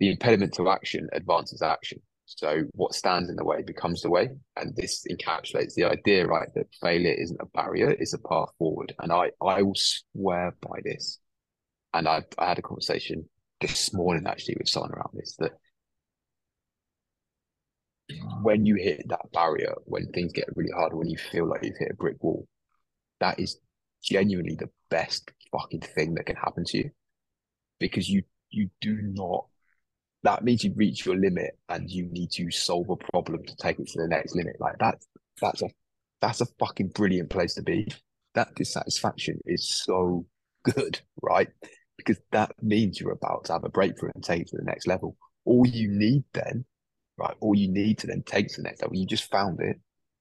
the 0.00 0.10
impediment 0.10 0.54
to 0.54 0.70
action 0.70 1.08
advances 1.12 1.62
action. 1.62 2.00
So 2.24 2.64
what 2.72 2.94
stands 2.94 3.30
in 3.30 3.36
the 3.36 3.44
way 3.44 3.62
becomes 3.62 4.02
the 4.02 4.10
way. 4.10 4.28
And 4.56 4.74
this 4.76 5.04
encapsulates 5.10 5.74
the 5.74 5.84
idea, 5.84 6.26
right, 6.26 6.48
that 6.54 6.66
failure 6.80 7.12
isn't 7.12 7.40
a 7.40 7.46
barrier, 7.46 7.90
it's 7.90 8.12
a 8.12 8.18
path 8.18 8.50
forward. 8.58 8.94
And 8.98 9.12
I, 9.12 9.30
I 9.42 9.62
will 9.62 9.74
swear 9.74 10.54
by 10.60 10.80
this. 10.84 11.18
And 11.94 12.06
I, 12.06 12.22
I 12.38 12.48
had 12.48 12.58
a 12.58 12.62
conversation 12.62 13.28
this 13.60 13.92
morning 13.92 14.24
actually 14.26 14.56
with 14.58 14.68
someone 14.68 14.92
around 14.92 15.10
this 15.14 15.36
that 15.38 15.52
when 18.42 18.64
you 18.64 18.76
hit 18.76 19.08
that 19.08 19.30
barrier, 19.32 19.74
when 19.84 20.10
things 20.12 20.32
get 20.32 20.48
really 20.56 20.72
hard, 20.74 20.94
when 20.94 21.08
you 21.08 21.18
feel 21.18 21.46
like 21.46 21.62
you've 21.62 21.78
hit 21.78 21.90
a 21.92 21.96
brick 21.96 22.22
wall, 22.22 22.46
that 23.20 23.38
is 23.38 23.58
genuinely 24.02 24.54
the 24.54 24.70
best 24.90 25.30
fucking 25.52 25.80
thing 25.80 26.14
that 26.14 26.26
can 26.26 26.36
happen 26.36 26.64
to 26.64 26.78
you. 26.78 26.90
Because 27.78 28.08
you 28.08 28.22
you 28.50 28.70
do 28.80 28.98
not 29.02 29.46
that 30.24 30.42
means 30.42 30.64
you 30.64 30.72
reach 30.74 31.06
your 31.06 31.16
limit 31.16 31.56
and 31.68 31.88
you 31.90 32.08
need 32.10 32.30
to 32.32 32.50
solve 32.50 32.88
a 32.90 32.96
problem 33.12 33.44
to 33.44 33.56
take 33.56 33.78
it 33.78 33.86
to 33.88 34.02
the 34.02 34.08
next 34.08 34.34
limit. 34.34 34.56
Like 34.58 34.78
that 34.78 34.96
that's 35.40 35.62
a 35.62 35.68
that's 36.20 36.40
a 36.40 36.46
fucking 36.58 36.88
brilliant 36.88 37.30
place 37.30 37.54
to 37.54 37.62
be. 37.62 37.88
That 38.34 38.54
dissatisfaction 38.54 39.40
is 39.46 39.68
so 39.68 40.26
good 40.64 41.00
right? 41.22 41.48
Because 41.96 42.18
that 42.32 42.52
means 42.62 43.00
you're 43.00 43.12
about 43.12 43.44
to 43.44 43.52
have 43.52 43.64
a 43.64 43.68
breakthrough 43.68 44.10
and 44.14 44.24
take 44.24 44.42
it 44.42 44.48
to 44.48 44.56
the 44.56 44.64
next 44.64 44.86
level. 44.86 45.16
All 45.44 45.66
you 45.66 45.88
need 45.90 46.24
then 46.32 46.64
right? 47.18 47.34
All 47.40 47.54
you 47.54 47.68
need 47.68 47.98
to 47.98 48.06
then 48.06 48.22
take 48.24 48.48
to 48.48 48.62
the 48.62 48.68
next 48.68 48.82
level, 48.82 48.96
you 48.96 49.06
just 49.06 49.30
found 49.30 49.60
it, 49.60 49.76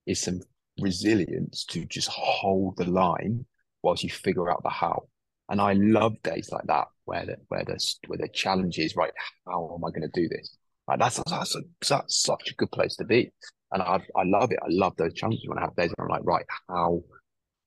is 0.06 0.22
some 0.22 0.42
resilience 0.80 1.66
to 1.66 1.86
just 1.86 2.10
hold 2.10 2.78
the 2.78 2.86
line 2.86 3.46
whilst 3.84 4.04
you 4.04 4.10
figure 4.10 4.52
out 4.52 4.64
the 4.64 4.70
how. 4.70 5.08
And 5.50 5.62
I 5.62 5.74
love 5.74 6.22
days 6.24 6.50
like 6.52 6.66
that 6.66 6.88
where 7.06 7.26
the 7.26 7.38
where 7.48 7.64
the 7.64 7.80
where 8.08 8.18
the 8.18 8.28
challenge 8.28 8.80
is 8.80 8.96
right. 8.96 9.12
How 9.46 9.74
am 9.76 9.86
I 9.86 9.90
going 9.90 10.10
to 10.10 10.22
do 10.22 10.28
this? 10.28 10.58
Like 10.88 11.00
that's 11.00 11.22
that's, 11.30 11.56
a, 11.56 11.62
that's 11.88 12.22
such 12.22 12.52
a 12.52 12.56
good 12.56 12.72
place 12.72 12.96
to 12.98 13.06
be. 13.06 13.32
And 13.72 13.82
I 13.82 14.02
I 14.16 14.24
love 14.26 14.52
it. 14.52 14.60
I 14.62 14.68
love 14.70 14.96
those 14.98 15.14
challenges 15.14 15.48
when 15.48 15.58
I 15.58 15.62
have 15.62 15.76
days 15.76 15.92
where 15.96 16.08
I'm 16.08 16.12
like, 16.12 16.26
right, 16.26 16.46
how 16.70 17.02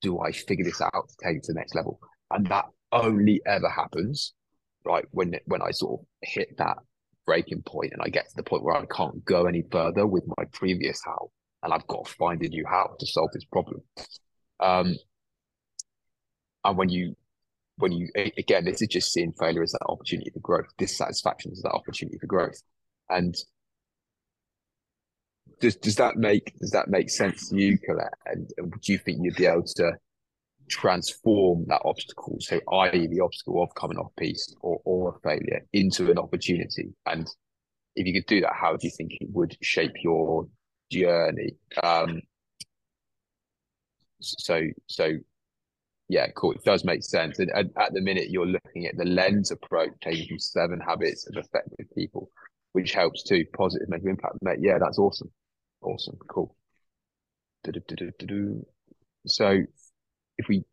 do 0.01 0.19
I 0.19 0.31
figure 0.31 0.65
this 0.65 0.81
out 0.81 1.09
to 1.09 1.15
take 1.23 1.37
it 1.37 1.43
to 1.43 1.53
the 1.53 1.59
next 1.59 1.75
level? 1.75 1.99
And 2.29 2.45
that 2.47 2.65
only 2.91 3.41
ever 3.45 3.69
happens, 3.69 4.33
right, 4.85 5.05
when 5.11 5.35
when 5.45 5.61
I 5.61 5.71
sort 5.71 6.01
of 6.01 6.05
hit 6.21 6.57
that 6.57 6.77
breaking 7.31 7.61
point 7.61 7.93
and 7.93 8.01
I 8.03 8.09
get 8.09 8.27
to 8.27 8.35
the 8.35 8.43
point 8.43 8.61
where 8.61 8.75
I 8.75 8.85
can't 8.93 9.23
go 9.23 9.45
any 9.45 9.63
further 9.71 10.05
with 10.05 10.25
my 10.35 10.43
previous 10.51 10.99
how, 11.05 11.31
and 11.63 11.73
I've 11.73 11.87
got 11.87 12.03
to 12.05 12.13
find 12.15 12.43
a 12.43 12.49
new 12.49 12.65
how 12.69 12.93
to 12.99 13.05
solve 13.05 13.29
this 13.31 13.45
problem. 13.45 13.81
Um, 14.59 14.97
and 16.65 16.77
when 16.77 16.89
you, 16.89 17.15
when 17.77 17.93
you 17.93 18.09
again, 18.37 18.65
this 18.65 18.81
is 18.81 18.89
just 18.89 19.13
seeing 19.13 19.31
failure 19.39 19.63
as 19.63 19.71
that 19.71 19.85
opportunity 19.87 20.29
for 20.29 20.41
growth, 20.41 20.67
dissatisfaction 20.77 21.53
as 21.53 21.61
that 21.61 21.71
opportunity 21.71 22.17
for 22.19 22.27
growth, 22.27 22.61
and 23.09 23.33
does 25.61 25.77
does 25.77 25.95
that 25.95 26.17
make 26.17 26.53
does 26.59 26.71
that 26.71 26.89
make 26.89 27.09
sense 27.09 27.47
to 27.47 27.55
you, 27.55 27.77
Colette? 27.77 28.13
And, 28.25 28.49
and 28.57 28.73
do 28.73 28.91
you 28.91 28.99
think 28.99 29.19
you'd 29.21 29.37
be 29.37 29.45
able 29.45 29.63
to 29.77 29.93
transform 30.71 31.65
that 31.67 31.81
obstacle, 31.85 32.37
so 32.39 32.59
i.e. 32.73 33.07
the 33.07 33.19
obstacle 33.19 33.61
of 33.61 33.75
coming 33.75 33.97
off 33.97 34.11
piste 34.17 34.55
or, 34.61 34.81
or 34.85 35.15
a 35.15 35.19
failure 35.19 35.65
into 35.73 36.09
an 36.09 36.17
opportunity. 36.17 36.93
And 37.05 37.27
if 37.95 38.07
you 38.07 38.13
could 38.13 38.25
do 38.25 38.41
that, 38.41 38.53
how 38.53 38.71
do 38.71 38.87
you 38.87 38.91
think 38.97 39.11
it 39.19 39.27
would 39.31 39.55
shape 39.61 39.93
your 40.03 40.47
journey? 40.89 41.51
Um, 41.83 42.21
so, 44.21 44.61
so 44.87 45.11
yeah, 46.07 46.27
cool. 46.35 46.53
It 46.53 46.63
does 46.63 46.83
make 46.85 47.03
sense. 47.03 47.39
And, 47.39 47.51
and, 47.53 47.69
at 47.77 47.93
the 47.93 48.01
minute, 48.01 48.29
you're 48.29 48.45
looking 48.45 48.85
at 48.85 48.97
the 48.97 49.05
lens 49.05 49.51
approach, 49.51 49.91
taking 50.01 50.27
from 50.27 50.39
seven 50.39 50.79
habits 50.79 51.27
of 51.27 51.35
effective 51.37 51.85
people, 51.97 52.29
which 52.71 52.93
helps 52.93 53.23
to 53.23 53.43
Positive 53.53 53.89
mental 53.89 54.09
impact. 54.09 54.37
Yeah, 54.59 54.77
that's 54.79 54.99
awesome. 54.99 55.31
Awesome. 55.81 56.17
Cool. 56.29 56.55
So 59.25 59.63
if 60.41 60.47
we 60.47 60.63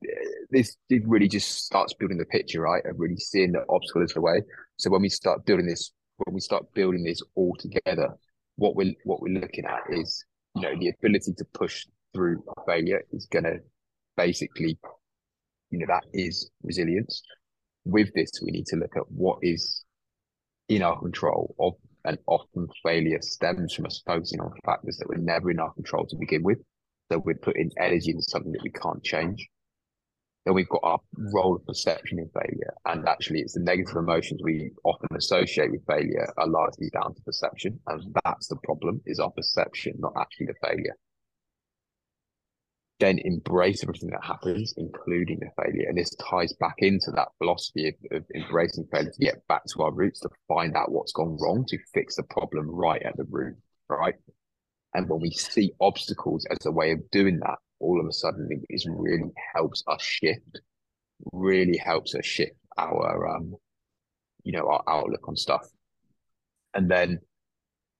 this 0.50 0.76
it 0.88 1.02
really 1.06 1.28
just 1.28 1.64
starts 1.66 1.94
building 1.94 2.18
the 2.18 2.24
picture 2.24 2.62
right? 2.62 2.84
Of 2.84 2.98
really 2.98 3.16
seeing 3.16 3.52
the 3.52 3.64
obstacle 3.68 4.02
as 4.02 4.12
the 4.12 4.20
way. 4.20 4.42
So 4.76 4.90
when 4.90 5.02
we 5.02 5.08
start 5.08 5.44
building 5.44 5.66
this 5.66 5.92
when 6.24 6.34
we 6.34 6.40
start 6.40 6.64
building 6.74 7.04
this 7.04 7.22
all 7.34 7.54
together 7.58 8.08
what 8.56 8.74
we're 8.74 8.94
what 9.04 9.20
we're 9.20 9.40
looking 9.40 9.64
at 9.64 9.82
is 9.90 10.24
you 10.56 10.62
know 10.62 10.74
the 10.78 10.88
ability 10.88 11.32
to 11.36 11.44
push 11.54 11.86
through 12.14 12.42
failure 12.66 13.02
is 13.12 13.26
going 13.26 13.44
to 13.44 13.58
basically 14.16 14.78
you 15.70 15.78
know 15.78 15.86
that 15.88 16.04
is 16.12 16.50
resilience. 16.62 17.22
With 17.84 18.12
this 18.14 18.30
we 18.44 18.50
need 18.50 18.66
to 18.66 18.76
look 18.76 18.96
at 18.96 19.10
what 19.10 19.38
is 19.42 19.84
in 20.68 20.82
our 20.82 20.98
control 20.98 21.54
of 21.60 21.74
and 22.04 22.18
often 22.26 22.68
failure 22.82 23.18
stems 23.20 23.74
from 23.74 23.86
us 23.86 24.02
focusing 24.06 24.40
on 24.40 24.50
factors 24.64 24.96
that 24.96 25.08
were 25.08 25.16
never 25.16 25.50
in 25.50 25.58
our 25.60 25.72
control 25.74 26.06
to 26.06 26.16
begin 26.16 26.42
with. 26.42 26.58
So 27.10 27.18
we're 27.18 27.34
putting 27.34 27.70
energy 27.78 28.10
into 28.10 28.22
something 28.22 28.52
that 28.52 28.62
we 28.62 28.70
can't 28.70 29.02
change. 29.02 29.46
Then 30.48 30.54
we've 30.54 30.68
got 30.70 30.80
our 30.82 30.98
role 31.34 31.56
of 31.56 31.66
perception 31.66 32.18
in 32.18 32.30
failure. 32.30 32.72
And 32.86 33.06
actually, 33.06 33.40
it's 33.40 33.52
the 33.52 33.60
negative 33.60 33.96
emotions 33.96 34.40
we 34.42 34.70
often 34.82 35.14
associate 35.14 35.70
with 35.70 35.84
failure 35.86 36.26
are 36.38 36.48
largely 36.48 36.88
down 36.88 37.14
to 37.14 37.20
perception. 37.20 37.78
And 37.86 38.16
that's 38.24 38.48
the 38.48 38.56
problem, 38.64 39.02
is 39.04 39.20
our 39.20 39.30
perception, 39.30 39.96
not 39.98 40.14
actually 40.18 40.46
the 40.46 40.66
failure. 40.66 40.96
Then 42.98 43.18
embrace 43.18 43.82
everything 43.82 44.08
that 44.08 44.24
happens, 44.24 44.72
including 44.78 45.38
the 45.40 45.50
failure. 45.62 45.86
And 45.86 45.98
this 45.98 46.14
ties 46.14 46.54
back 46.54 46.76
into 46.78 47.10
that 47.14 47.28
philosophy 47.36 47.88
of, 47.88 48.16
of 48.16 48.24
embracing 48.34 48.88
failure 48.90 49.10
to 49.10 49.22
get 49.22 49.46
back 49.48 49.64
to 49.74 49.82
our 49.82 49.92
roots, 49.92 50.20
to 50.20 50.30
find 50.48 50.74
out 50.78 50.90
what's 50.90 51.12
gone 51.12 51.36
wrong, 51.38 51.66
to 51.68 51.78
fix 51.92 52.16
the 52.16 52.22
problem 52.22 52.70
right 52.70 53.02
at 53.02 53.18
the 53.18 53.26
root, 53.28 53.56
right? 53.90 54.14
And 54.94 55.10
when 55.10 55.20
we 55.20 55.30
see 55.30 55.72
obstacles 55.78 56.46
as 56.50 56.64
a 56.64 56.72
way 56.72 56.92
of 56.92 57.10
doing 57.10 57.38
that, 57.40 57.58
all 57.80 58.00
of 58.00 58.06
a 58.06 58.12
sudden 58.12 58.48
it 58.68 58.82
really 58.88 59.30
helps 59.54 59.82
us 59.86 60.02
shift, 60.02 60.60
really 61.32 61.78
helps 61.78 62.14
us 62.14 62.24
shift 62.24 62.56
our 62.76 63.36
um, 63.36 63.54
you 64.44 64.52
know, 64.52 64.66
our 64.66 64.82
outlook 64.88 65.28
on 65.28 65.36
stuff. 65.36 65.66
And 66.74 66.90
then 66.90 67.20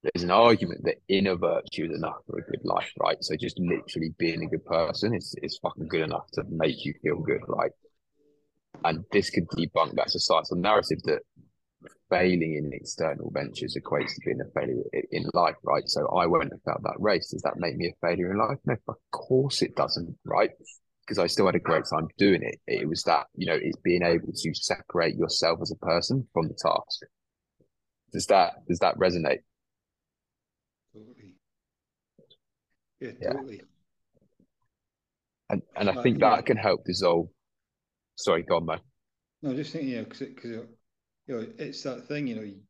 there's 0.02 0.24
an 0.24 0.30
argument 0.30 0.82
that 0.84 0.96
inner 1.08 1.36
virtue 1.36 1.84
is 1.84 1.96
enough 1.96 2.18
for 2.26 2.38
a 2.38 2.50
good 2.50 2.60
life, 2.64 2.90
right? 3.00 3.16
So 3.20 3.34
just 3.36 3.58
literally 3.58 4.14
being 4.18 4.44
a 4.44 4.46
good 4.46 4.64
person 4.64 5.14
is, 5.14 5.34
is 5.42 5.58
fucking 5.62 5.88
good 5.88 6.02
enough 6.02 6.30
to 6.34 6.44
make 6.48 6.84
you 6.84 6.94
feel 7.02 7.18
good, 7.18 7.42
right? 7.48 7.72
And 8.84 9.04
this 9.12 9.30
could 9.30 9.48
debunk 9.48 9.96
that 9.96 10.10
societal 10.10 10.56
narrative 10.56 11.02
that 11.04 11.20
failing 12.10 12.54
in 12.54 12.72
external 12.72 13.30
ventures 13.32 13.76
equates 13.76 14.14
to 14.14 14.20
being 14.24 14.40
a 14.40 14.60
failure 14.60 14.82
in 15.10 15.28
life, 15.34 15.56
right? 15.62 15.86
So 15.86 16.06
I 16.08 16.26
won't 16.26 16.52
have 16.52 16.62
felt 16.62 16.82
that 16.82 16.96
race. 16.98 17.30
Does 17.30 17.42
that 17.42 17.58
make 17.58 17.76
me 17.76 17.88
a 17.88 18.06
failure 18.06 18.30
in 18.30 18.38
life? 18.38 18.58
No, 18.64 18.76
of 18.88 18.96
course 19.12 19.62
it 19.62 19.76
doesn't, 19.76 20.16
right? 20.24 20.50
Because 21.00 21.18
I 21.18 21.26
still 21.26 21.46
had 21.46 21.54
a 21.54 21.60
great 21.60 21.84
time 21.90 22.08
doing 22.18 22.42
it. 22.42 22.60
It 22.66 22.88
was 22.88 23.02
that, 23.04 23.26
you 23.34 23.46
know, 23.46 23.58
it's 23.60 23.78
being 23.82 24.02
able 24.02 24.32
to 24.32 24.54
separate 24.54 25.16
yourself 25.16 25.60
as 25.62 25.70
a 25.70 25.76
person 25.86 26.26
from 26.32 26.48
the 26.48 26.54
task. 26.54 27.00
Does 28.12 28.26
that 28.26 28.66
does 28.66 28.78
that 28.80 28.96
resonate? 28.96 29.40
Totally. 30.92 31.34
Yeah, 33.00 33.32
totally. 33.32 33.62
And 35.50 35.62
and 35.76 35.88
I 35.90 36.02
think 36.02 36.20
that 36.20 36.44
can 36.46 36.56
help 36.56 36.84
dissolve. 36.84 37.28
Sorry, 38.16 38.42
go 38.42 38.56
on, 38.56 38.66
man. 38.66 38.80
No, 39.40 39.54
just 39.54 39.72
thinking, 39.72 39.90
yeah, 39.90 40.00
because 40.00 40.18
because 40.20 40.66
you 41.28 41.36
know 41.36 41.46
it's 41.58 41.82
that 41.82 42.08
thing, 42.08 42.26
you 42.26 42.34
know, 42.34 42.42
you, 42.42 42.60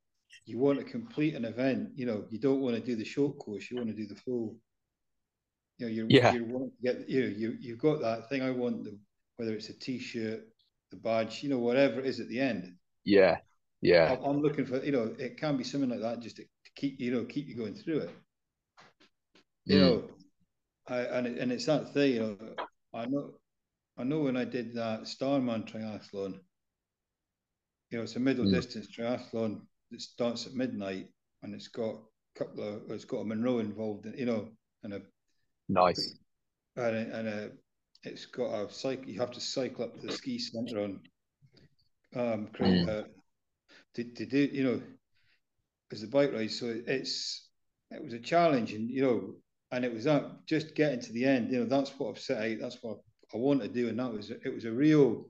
you 0.44 0.58
want 0.58 0.78
to 0.78 0.84
complete 0.84 1.34
an 1.34 1.44
event, 1.44 1.90
you 1.94 2.06
know, 2.06 2.24
you 2.28 2.38
don't 2.38 2.60
want 2.60 2.74
to 2.74 2.82
do 2.82 2.96
the 2.96 3.04
short 3.04 3.38
course, 3.38 3.70
you 3.70 3.76
want 3.76 3.88
to 3.88 3.94
do 3.94 4.06
the 4.06 4.20
full. 4.20 4.56
You 5.78 5.86
know, 5.86 5.92
you're 5.92 6.06
yeah. 6.08 6.32
you 6.32 6.44
want 6.44 6.72
to 6.72 6.82
get 6.82 7.08
you 7.08 7.22
know 7.22 7.28
you 7.28 7.56
you've 7.60 7.78
got 7.78 8.00
that 8.00 8.28
thing. 8.28 8.42
I 8.42 8.50
want 8.50 8.82
the 8.82 8.98
whether 9.36 9.54
it's 9.54 9.68
a 9.68 9.78
t-shirt, 9.78 10.40
the 10.90 10.96
badge, 10.96 11.44
you 11.44 11.48
know, 11.48 11.58
whatever 11.58 12.00
it 12.00 12.06
is 12.06 12.18
at 12.18 12.28
the 12.28 12.40
end. 12.40 12.74
Yeah, 13.04 13.36
yeah. 13.80 14.16
I'm 14.24 14.42
looking 14.42 14.66
for 14.66 14.84
you 14.84 14.90
know 14.90 15.14
it 15.18 15.36
can 15.36 15.56
be 15.56 15.62
something 15.62 15.88
like 15.88 16.00
that 16.00 16.20
just 16.20 16.36
to, 16.36 16.42
to 16.42 16.70
keep 16.74 16.98
you 16.98 17.12
know 17.12 17.24
keep 17.24 17.46
you 17.46 17.54
going 17.54 17.76
through 17.76 18.00
it. 18.00 18.10
You 19.66 19.76
mm. 19.76 19.80
know, 19.80 20.04
I 20.88 20.98
and 21.02 21.26
it, 21.28 21.38
and 21.38 21.52
it's 21.52 21.66
that 21.66 21.94
thing. 21.94 22.14
You 22.14 22.20
know, 22.20 22.36
I 22.92 23.06
know 23.06 23.34
I 23.96 24.02
know 24.02 24.20
when 24.20 24.36
I 24.36 24.44
did 24.44 24.74
that 24.74 25.06
Starman 25.06 25.62
triathlon. 25.62 26.40
You 27.90 27.98
know, 27.98 28.04
it's 28.04 28.16
a 28.16 28.20
middle 28.20 28.44
mm. 28.44 28.52
distance 28.52 28.88
triathlon 28.88 29.60
that 29.90 30.00
starts 30.00 30.46
at 30.46 30.54
midnight, 30.54 31.08
and 31.42 31.54
it's 31.54 31.68
got 31.68 31.94
a 31.94 32.38
couple 32.38 32.62
of 32.62 32.90
it's 32.90 33.04
got 33.04 33.18
a 33.18 33.24
Munro 33.24 33.58
involved 33.58 34.06
in 34.06 34.14
you 34.16 34.26
know 34.26 34.48
and 34.82 34.94
a 34.94 35.02
nice 35.68 36.18
and 36.76 36.96
a, 36.96 37.18
and 37.18 37.28
a 37.28 37.50
it's 38.04 38.26
got 38.26 38.54
a 38.54 38.72
cycle. 38.72 39.08
You 39.08 39.20
have 39.20 39.32
to 39.32 39.40
cycle 39.40 39.84
up 39.84 40.00
to 40.00 40.06
the 40.06 40.12
ski 40.12 40.38
centre 40.38 40.82
on 40.82 41.00
um, 42.14 42.48
mm. 42.58 42.88
uh, 42.88 43.04
to, 43.94 44.04
to 44.04 44.26
do, 44.26 44.48
you 44.52 44.64
know, 44.64 44.82
as 45.92 46.02
a 46.02 46.08
bike 46.08 46.32
ride. 46.32 46.50
So 46.50 46.80
it's 46.86 47.48
it 47.90 48.02
was 48.02 48.12
a 48.12 48.18
challenge, 48.18 48.72
and 48.72 48.88
you 48.88 49.02
know, 49.02 49.34
and 49.72 49.84
it 49.84 49.92
was 49.92 50.04
that 50.04 50.46
just 50.46 50.74
getting 50.74 51.00
to 51.00 51.12
the 51.12 51.24
end. 51.24 51.50
You 51.50 51.60
know, 51.60 51.66
that's 51.66 51.90
what 51.98 52.10
I've 52.10 52.20
set 52.20 52.38
out. 52.38 52.58
That's 52.60 52.78
what 52.82 52.98
I 53.34 53.38
want 53.38 53.62
to 53.62 53.68
do, 53.68 53.88
and 53.88 53.98
that 53.98 54.12
was 54.12 54.30
it. 54.30 54.54
Was 54.54 54.64
a 54.64 54.72
real. 54.72 55.26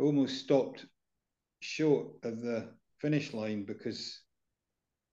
I 0.00 0.04
almost 0.04 0.38
stopped 0.38 0.86
short 1.60 2.08
of 2.22 2.40
the 2.40 2.68
finish 2.98 3.32
line 3.32 3.64
because 3.64 4.20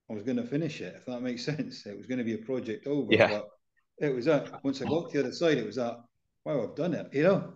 I 0.10 0.14
was 0.14 0.24
going 0.24 0.38
to 0.38 0.44
finish 0.44 0.82
it. 0.82 0.96
If 0.98 1.06
that 1.06 1.22
makes 1.22 1.44
sense, 1.46 1.86
it 1.86 1.98
was 1.98 2.06
going 2.06 2.20
to 2.20 2.24
be 2.24 2.36
a 2.36 2.40
project 2.40 2.88
over. 2.88 3.14
Yeah. 3.14 3.28
But 3.28 3.50
it 4.00 4.14
was 4.14 4.26
that 4.26 4.64
once 4.64 4.82
I 4.82 4.86
got 4.86 5.10
to 5.10 5.18
the 5.18 5.24
other 5.24 5.34
side, 5.34 5.58
it 5.58 5.66
was 5.66 5.76
that 5.76 5.98
wow, 6.46 6.64
I've 6.64 6.76
done 6.76 6.94
it. 6.94 7.08
You 7.14 7.24
know, 7.24 7.54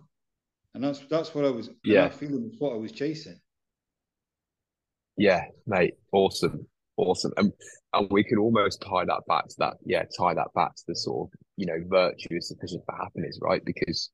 and 0.74 0.82
that's 0.82 1.00
that's 1.10 1.34
what 1.34 1.44
I 1.44 1.50
was. 1.50 1.70
Yeah. 1.84 2.08
feeling 2.08 2.44
was 2.44 2.56
what 2.58 2.72
I 2.72 2.76
was 2.76 2.92
chasing. 2.92 3.40
Yeah, 5.16 5.42
mate, 5.66 5.94
awesome, 6.12 6.66
awesome, 6.96 7.32
and 7.36 7.52
and 7.92 8.08
we 8.10 8.24
can 8.24 8.38
almost 8.38 8.80
tie 8.80 9.04
that 9.04 9.22
back 9.28 9.48
to 9.48 9.54
that. 9.58 9.74
Yeah, 9.84 10.04
tie 10.18 10.34
that 10.34 10.48
back 10.54 10.74
to 10.76 10.82
the 10.88 10.96
sort 10.96 11.28
of 11.28 11.38
you 11.56 11.66
know 11.66 11.78
virtue 11.86 12.28
is 12.30 12.48
sufficient 12.48 12.82
for 12.86 12.96
happiness, 12.96 13.38
right? 13.42 13.62
Because 13.64 14.10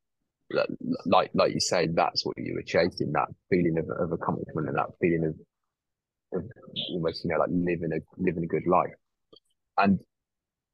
like 1.05 1.31
like 1.35 1.53
you 1.53 1.61
say, 1.61 1.89
that's 1.93 2.25
what 2.25 2.37
you 2.39 2.55
were 2.55 2.63
chasing 2.63 3.13
that 3.13 3.29
feeling 3.51 3.79
of, 3.79 3.89
of 3.99 4.13
accomplishment 4.13 4.69
and 4.69 4.77
that 4.77 4.91
feeling 5.01 5.25
of, 5.25 6.39
of 6.39 6.51
almost 6.91 7.25
you 7.25 7.31
know 7.31 7.39
like 7.39 7.51
living 7.51 7.91
a 7.93 8.23
living 8.23 8.45
a 8.45 8.47
good 8.47 8.67
life, 8.67 8.95
and 9.79 9.99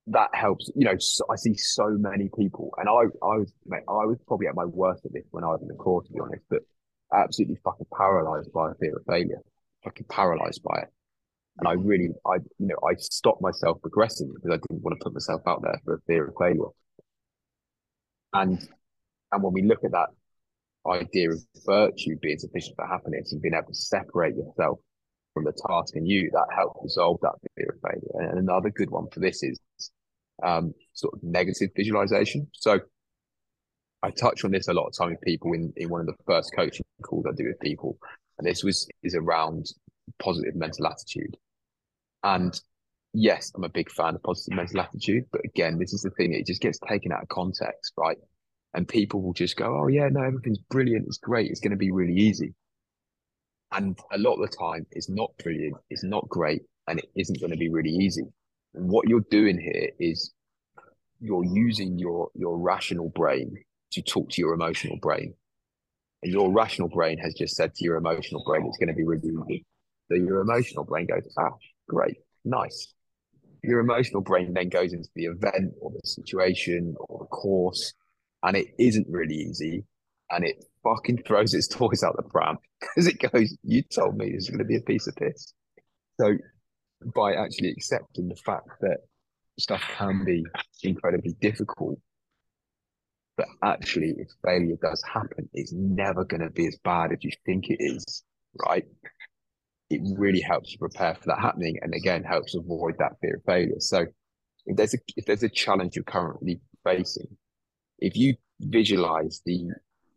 that 0.09 0.29
helps. 0.35 0.71
You 0.75 0.87
know, 0.87 0.99
so 0.99 1.25
I 1.31 1.37
see 1.37 1.57
so 1.57 1.89
many 1.91 2.29
people, 2.37 2.75
and 2.79 2.89
I 2.89 3.05
I 3.27 3.37
was 3.39 3.53
mate, 3.67 3.85
I 3.89 4.05
was 4.07 4.19
probably 4.27 4.49
at 4.49 4.55
my 4.55 4.67
worst 4.67 5.05
at 5.07 5.13
this 5.13 5.25
when 5.31 5.45
I 5.45 5.49
was 5.49 5.63
in 5.63 5.69
the 5.69 5.75
course, 5.75 6.07
to 6.07 6.13
be 6.13 6.21
honest, 6.21 6.45
but 6.51 6.61
absolutely 7.15 7.57
fucking 7.65 7.87
paralyzed 7.97 8.53
by 8.53 8.71
a 8.71 8.75
fear 8.75 8.97
of 8.97 9.05
failure 9.07 9.43
fucking 9.85 10.07
paralyzed 10.09 10.63
by 10.63 10.81
it. 10.83 10.89
And 11.59 11.69
I 11.69 11.73
really, 11.73 12.09
I, 12.27 12.37
you 12.59 12.67
know, 12.69 12.77
I 12.89 12.95
stopped 12.97 13.43
myself 13.43 13.81
progressing 13.83 14.33
because 14.35 14.51
I 14.53 14.57
didn't 14.69 14.83
want 14.83 14.99
to 14.99 15.05
put 15.05 15.13
myself 15.13 15.43
out 15.47 15.63
there 15.63 15.79
for 15.85 15.95
a 15.95 16.01
fear 16.07 16.27
of 16.27 16.35
failure. 16.39 16.71
And, 18.33 18.67
and 19.33 19.43
when 19.43 19.53
we 19.53 19.63
look 19.63 19.85
at 19.85 19.93
that 19.93 20.11
idea 20.87 21.31
of 21.31 21.39
virtue 21.67 22.17
being 22.21 22.39
sufficient 22.39 22.77
for 22.77 22.87
happiness 22.87 23.33
and 23.33 23.41
being 23.41 23.55
able 23.55 23.69
to 23.69 23.75
separate 23.75 24.35
yourself 24.37 24.79
from 25.35 25.45
the 25.45 25.53
task 25.69 25.97
and 25.97 26.07
you, 26.07 26.31
that 26.33 26.47
helps 26.55 26.81
resolve 26.83 27.19
that 27.23 27.35
fear 27.57 27.75
of 27.75 27.91
failure. 27.91 28.31
And 28.31 28.39
another 28.39 28.71
good 28.71 28.91
one 28.91 29.07
for 29.13 29.21
this 29.21 29.43
is 29.43 29.59
um, 30.43 30.75
sort 30.93 31.15
of 31.15 31.23
negative 31.23 31.71
visualization. 31.77 32.49
So 32.53 32.81
I 34.03 34.11
touch 34.11 34.45
on 34.45 34.51
this 34.51 34.69
a 34.69 34.75
lot 34.75 34.87
of 34.87 34.97
time 34.97 35.11
with 35.11 35.21
people 35.23 35.53
in, 35.53 35.73
in 35.77 35.89
one 35.89 36.01
of 36.01 36.07
the 36.07 36.17
first 36.27 36.53
coaching 36.55 36.85
calls 37.03 37.27
I 37.27 37.35
do 37.35 37.47
with 37.47 37.61
people. 37.61 37.97
And 38.39 38.47
this 38.47 38.65
was 38.65 38.89
is 39.03 39.15
around 39.15 39.67
positive 40.19 40.57
mental 40.57 40.87
attitude. 40.87 41.37
And 42.25 42.61
yes, 43.15 43.53
I'm 43.55 43.65
a 43.65 43.69
big 43.69 43.91
fan 43.91 44.17
of 44.17 44.23
positive 44.23 44.57
mental 44.57 44.81
attitude, 44.81 45.25
but 45.31 45.43
again, 45.45 45.79
this 45.79 45.93
is 45.93 46.03
the 46.03 46.11
thing, 46.11 46.33
it 46.33 46.47
just 46.47 46.63
gets 46.63 46.79
taken 46.89 47.13
out 47.13 47.23
of 47.23 47.29
context, 47.29 47.93
right? 47.97 48.17
And 48.75 48.89
people 48.89 49.21
will 49.23 49.35
just 49.35 49.57
go, 49.57 49.81
Oh 49.83 49.87
yeah, 49.89 50.09
no, 50.09 50.23
everything's 50.23 50.59
brilliant, 50.71 51.07
it's 51.07 51.19
great, 51.19 51.51
it's 51.51 51.61
gonna 51.61 51.77
be 51.77 51.91
really 51.91 52.15
easy. 52.15 52.55
And 53.73 53.99
a 54.13 54.19
lot 54.19 54.35
of 54.35 54.51
the 54.51 54.57
time 54.57 54.87
it's 54.93 55.09
not 55.09 55.31
brilliant, 55.43 55.77
it's 55.91 56.05
not 56.05 56.29
great, 56.29 56.63
and 56.89 56.99
it 56.99 57.11
isn't 57.17 57.41
gonna 57.41 57.57
be 57.57 57.69
really 57.69 57.91
easy. 57.91 58.25
And 58.75 58.89
what 58.89 59.09
you're 59.09 59.25
doing 59.31 59.59
here 59.59 59.91
is 59.99 60.33
you're 61.21 61.45
using 61.45 61.99
your 61.99 62.31
your 62.35 62.59
rational 62.59 63.11
brain 63.11 63.57
to 63.93 64.03
talk 64.03 64.31
to 64.31 64.41
your 64.41 64.55
emotional 64.55 64.99
brain 65.01 65.35
and 66.23 66.33
your 66.33 66.51
rational 66.53 66.89
brain 66.89 67.19
has 67.19 67.35
just 67.35 67.57
said 67.57 67.75
to 67.75 67.85
your 67.85 67.97
emotional 67.97 68.43
brain 68.45 68.65
it's 68.67 68.79
going 68.79 68.89
to 68.89 68.95
be 68.95 69.05
really 69.05 69.29
easy. 69.29 69.65
So 70.09 70.15
your 70.17 70.41
emotional 70.41 70.85
brain 70.85 71.07
goes, 71.07 71.33
ah, 71.39 71.51
great, 71.89 72.17
nice. 72.45 72.95
Your 73.65 73.81
emotional 73.81 74.23
brain 74.23 74.53
then 74.53 74.69
goes 74.69 74.93
into 74.93 75.09
the 75.15 75.27
event 75.27 75.75
or 75.81 75.91
the 75.91 76.01
situation 76.05 76.95
or 76.99 77.21
the 77.21 77.27
course, 77.27 77.93
and 78.43 78.57
it 78.57 78.69
isn't 78.79 79.07
really 79.09 79.35
easy. 79.35 79.85
And 80.31 80.45
it 80.45 80.65
fucking 80.83 81.25
throws 81.25 81.53
its 81.53 81.69
toys 81.69 82.03
out 82.03 82.17
the 82.17 82.23
pram 82.23 82.59
because 82.81 83.07
it 83.07 83.19
goes, 83.19 83.57
You 83.63 83.83
told 83.83 84.17
me 84.17 84.33
this 84.33 84.45
is 84.45 84.51
going 84.51 84.59
to 84.59 84.65
be 84.65 84.77
a 84.77 84.81
piece 84.81 85.07
of 85.07 85.17
piss. 85.17 85.53
So 86.21 86.37
by 87.15 87.35
actually 87.35 87.71
accepting 87.71 88.29
the 88.29 88.37
fact 88.37 88.69
that 88.81 88.99
stuff 89.59 89.83
can 89.97 90.25
be 90.25 90.47
incredibly 90.83 91.35
difficult 91.41 91.99
but 93.37 93.49
actually, 93.65 94.15
if 94.19 94.29
failure 94.45 94.77
does 94.83 95.03
happen, 95.03 95.49
it's 95.55 95.73
never 95.73 96.25
going 96.25 96.43
to 96.43 96.51
be 96.51 96.67
as 96.67 96.79
bad 96.85 97.13
as 97.13 97.19
you 97.23 97.31
think 97.47 97.71
it 97.71 97.79
is, 97.81 98.25
right? 98.67 98.85
It 99.89 100.01
really 100.19 100.41
helps 100.41 100.73
you 100.73 100.79
prepare 100.79 101.15
for 101.15 101.27
that 101.27 101.41
happening, 101.41 101.79
and 101.83 101.95
again, 101.95 102.25
helps 102.25 102.55
avoid 102.55 102.97
that 102.99 103.13
fear 103.21 103.37
of 103.37 103.45
failure. 103.45 103.81
So, 103.81 104.07
if 104.67 104.77
there's 104.77 104.95
a 104.95 104.99
if 105.17 105.25
there's 105.25 105.43
a 105.43 105.49
challenge 105.49 105.97
you're 105.97 106.05
currently 106.05 106.61
facing, 106.85 107.37
if 108.03 108.17
you 108.17 108.35
visualize 108.61 109.41
the 109.47 109.71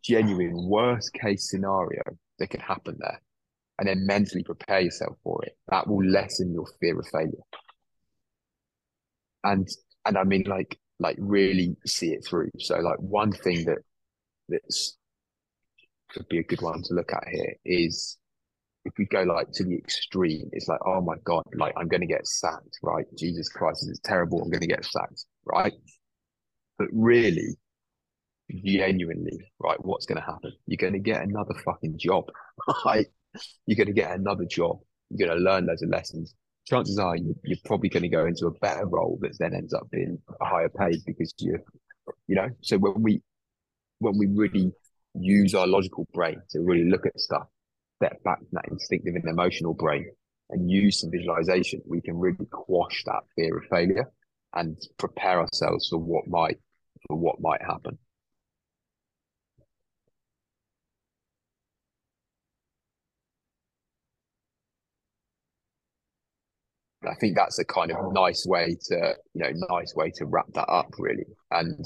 genuine 0.03 0.67
worst 0.67 1.13
case 1.13 1.49
scenario 1.49 2.01
that 2.39 2.49
could 2.49 2.61
happen 2.61 2.97
there, 2.99 3.21
and 3.77 3.87
then 3.87 4.05
mentally 4.05 4.43
prepare 4.43 4.81
yourself 4.81 5.17
for 5.23 5.43
it, 5.43 5.57
that 5.69 5.87
will 5.87 6.03
lessen 6.03 6.53
your 6.53 6.65
fear 6.79 6.99
of 6.99 7.07
failure. 7.07 7.45
And 9.43 9.67
and 10.05 10.17
I 10.17 10.23
mean, 10.23 10.43
like 10.47 10.79
like 10.99 11.17
really 11.19 11.77
see 11.85 12.09
it 12.11 12.25
through. 12.27 12.49
So 12.59 12.79
like 12.79 12.99
one 12.99 13.31
thing 13.31 13.65
that 13.65 13.79
that's 14.49 14.97
could 16.09 16.27
be 16.29 16.39
a 16.39 16.43
good 16.43 16.61
one 16.61 16.81
to 16.83 16.93
look 16.93 17.11
at 17.13 17.27
here 17.31 17.55
is 17.65 18.17
if 18.85 18.93
we 18.97 19.05
go 19.05 19.23
like 19.23 19.51
to 19.51 19.63
the 19.63 19.75
extreme, 19.75 20.49
it's 20.53 20.67
like, 20.67 20.79
oh 20.85 21.01
my 21.01 21.15
God, 21.23 21.43
like 21.55 21.73
I'm 21.75 21.87
going 21.87 22.01
to 22.01 22.07
get 22.07 22.27
sacked, 22.27 22.77
right? 22.83 23.05
Jesus 23.17 23.49
Christ, 23.49 23.89
is 23.89 23.99
terrible. 24.03 24.41
I'm 24.41 24.51
going 24.51 24.61
to 24.61 24.67
get 24.67 24.85
sacked, 24.85 25.25
right? 25.43 25.73
But 26.77 26.87
really, 26.91 27.57
genuinely, 28.51 29.51
right, 29.59 29.83
what's 29.83 30.05
going 30.05 30.19
to 30.19 30.25
happen? 30.25 30.53
You're 30.67 30.77
going 30.77 30.93
to 30.93 30.99
get 30.99 31.21
another 31.21 31.53
fucking 31.65 31.97
job, 31.97 32.25
right? 32.85 33.07
You're 33.65 33.77
going 33.77 33.87
to 33.87 33.93
get 33.93 34.11
another 34.11 34.45
job. 34.45 34.79
You're 35.09 35.27
going 35.27 35.37
to 35.37 35.43
learn 35.43 35.67
loads 35.67 35.83
of 35.83 35.89
lessons 35.89 36.35
chances 36.65 36.97
are 36.97 37.15
you, 37.15 37.35
you're 37.43 37.57
probably 37.65 37.89
going 37.89 38.03
to 38.03 38.09
go 38.09 38.25
into 38.25 38.47
a 38.47 38.51
better 38.51 38.85
role 38.85 39.17
that 39.21 39.37
then 39.39 39.53
ends 39.53 39.73
up 39.73 39.89
being 39.91 40.19
higher 40.41 40.69
paid 40.69 40.99
because 41.05 41.33
you, 41.39 41.57
you 42.27 42.35
know. 42.35 42.49
So 42.61 42.77
when 42.77 43.01
we 43.01 43.21
when 43.99 44.17
we 44.17 44.27
really 44.27 44.71
use 45.13 45.55
our 45.55 45.67
logical 45.67 46.07
brain 46.13 46.41
to 46.51 46.59
really 46.59 46.89
look 46.89 47.05
at 47.05 47.19
stuff, 47.19 47.47
step 47.97 48.21
back 48.23 48.39
from 48.39 48.47
that 48.53 48.67
instinctive 48.69 49.15
and 49.15 49.25
emotional 49.25 49.73
brain 49.73 50.09
and 50.49 50.69
use 50.69 50.99
some 51.01 51.11
visualization, 51.11 51.81
we 51.87 52.01
can 52.01 52.17
really 52.17 52.45
quash 52.51 53.03
that 53.05 53.23
fear 53.35 53.57
of 53.57 53.63
failure 53.69 54.11
and 54.53 54.77
prepare 54.97 55.39
ourselves 55.39 55.87
for 55.89 55.97
what 55.97 56.27
might 56.27 56.57
for 57.07 57.17
what 57.17 57.39
might 57.39 57.61
happen. 57.61 57.97
I 67.07 67.15
think 67.15 67.35
that's 67.35 67.59
a 67.59 67.65
kind 67.65 67.91
of 67.91 67.97
oh. 67.99 68.11
nice 68.11 68.45
way 68.47 68.77
to, 68.89 69.15
you 69.33 69.43
know, 69.43 69.49
nice 69.69 69.95
way 69.95 70.11
to 70.15 70.25
wrap 70.25 70.47
that 70.53 70.67
up 70.67 70.93
really. 70.97 71.25
And 71.51 71.85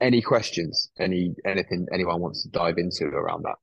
any 0.00 0.22
questions, 0.22 0.90
any 0.98 1.34
anything 1.44 1.86
anyone 1.92 2.20
wants 2.20 2.42
to 2.42 2.48
dive 2.50 2.78
into 2.78 3.06
around 3.06 3.44
that? 3.44 3.56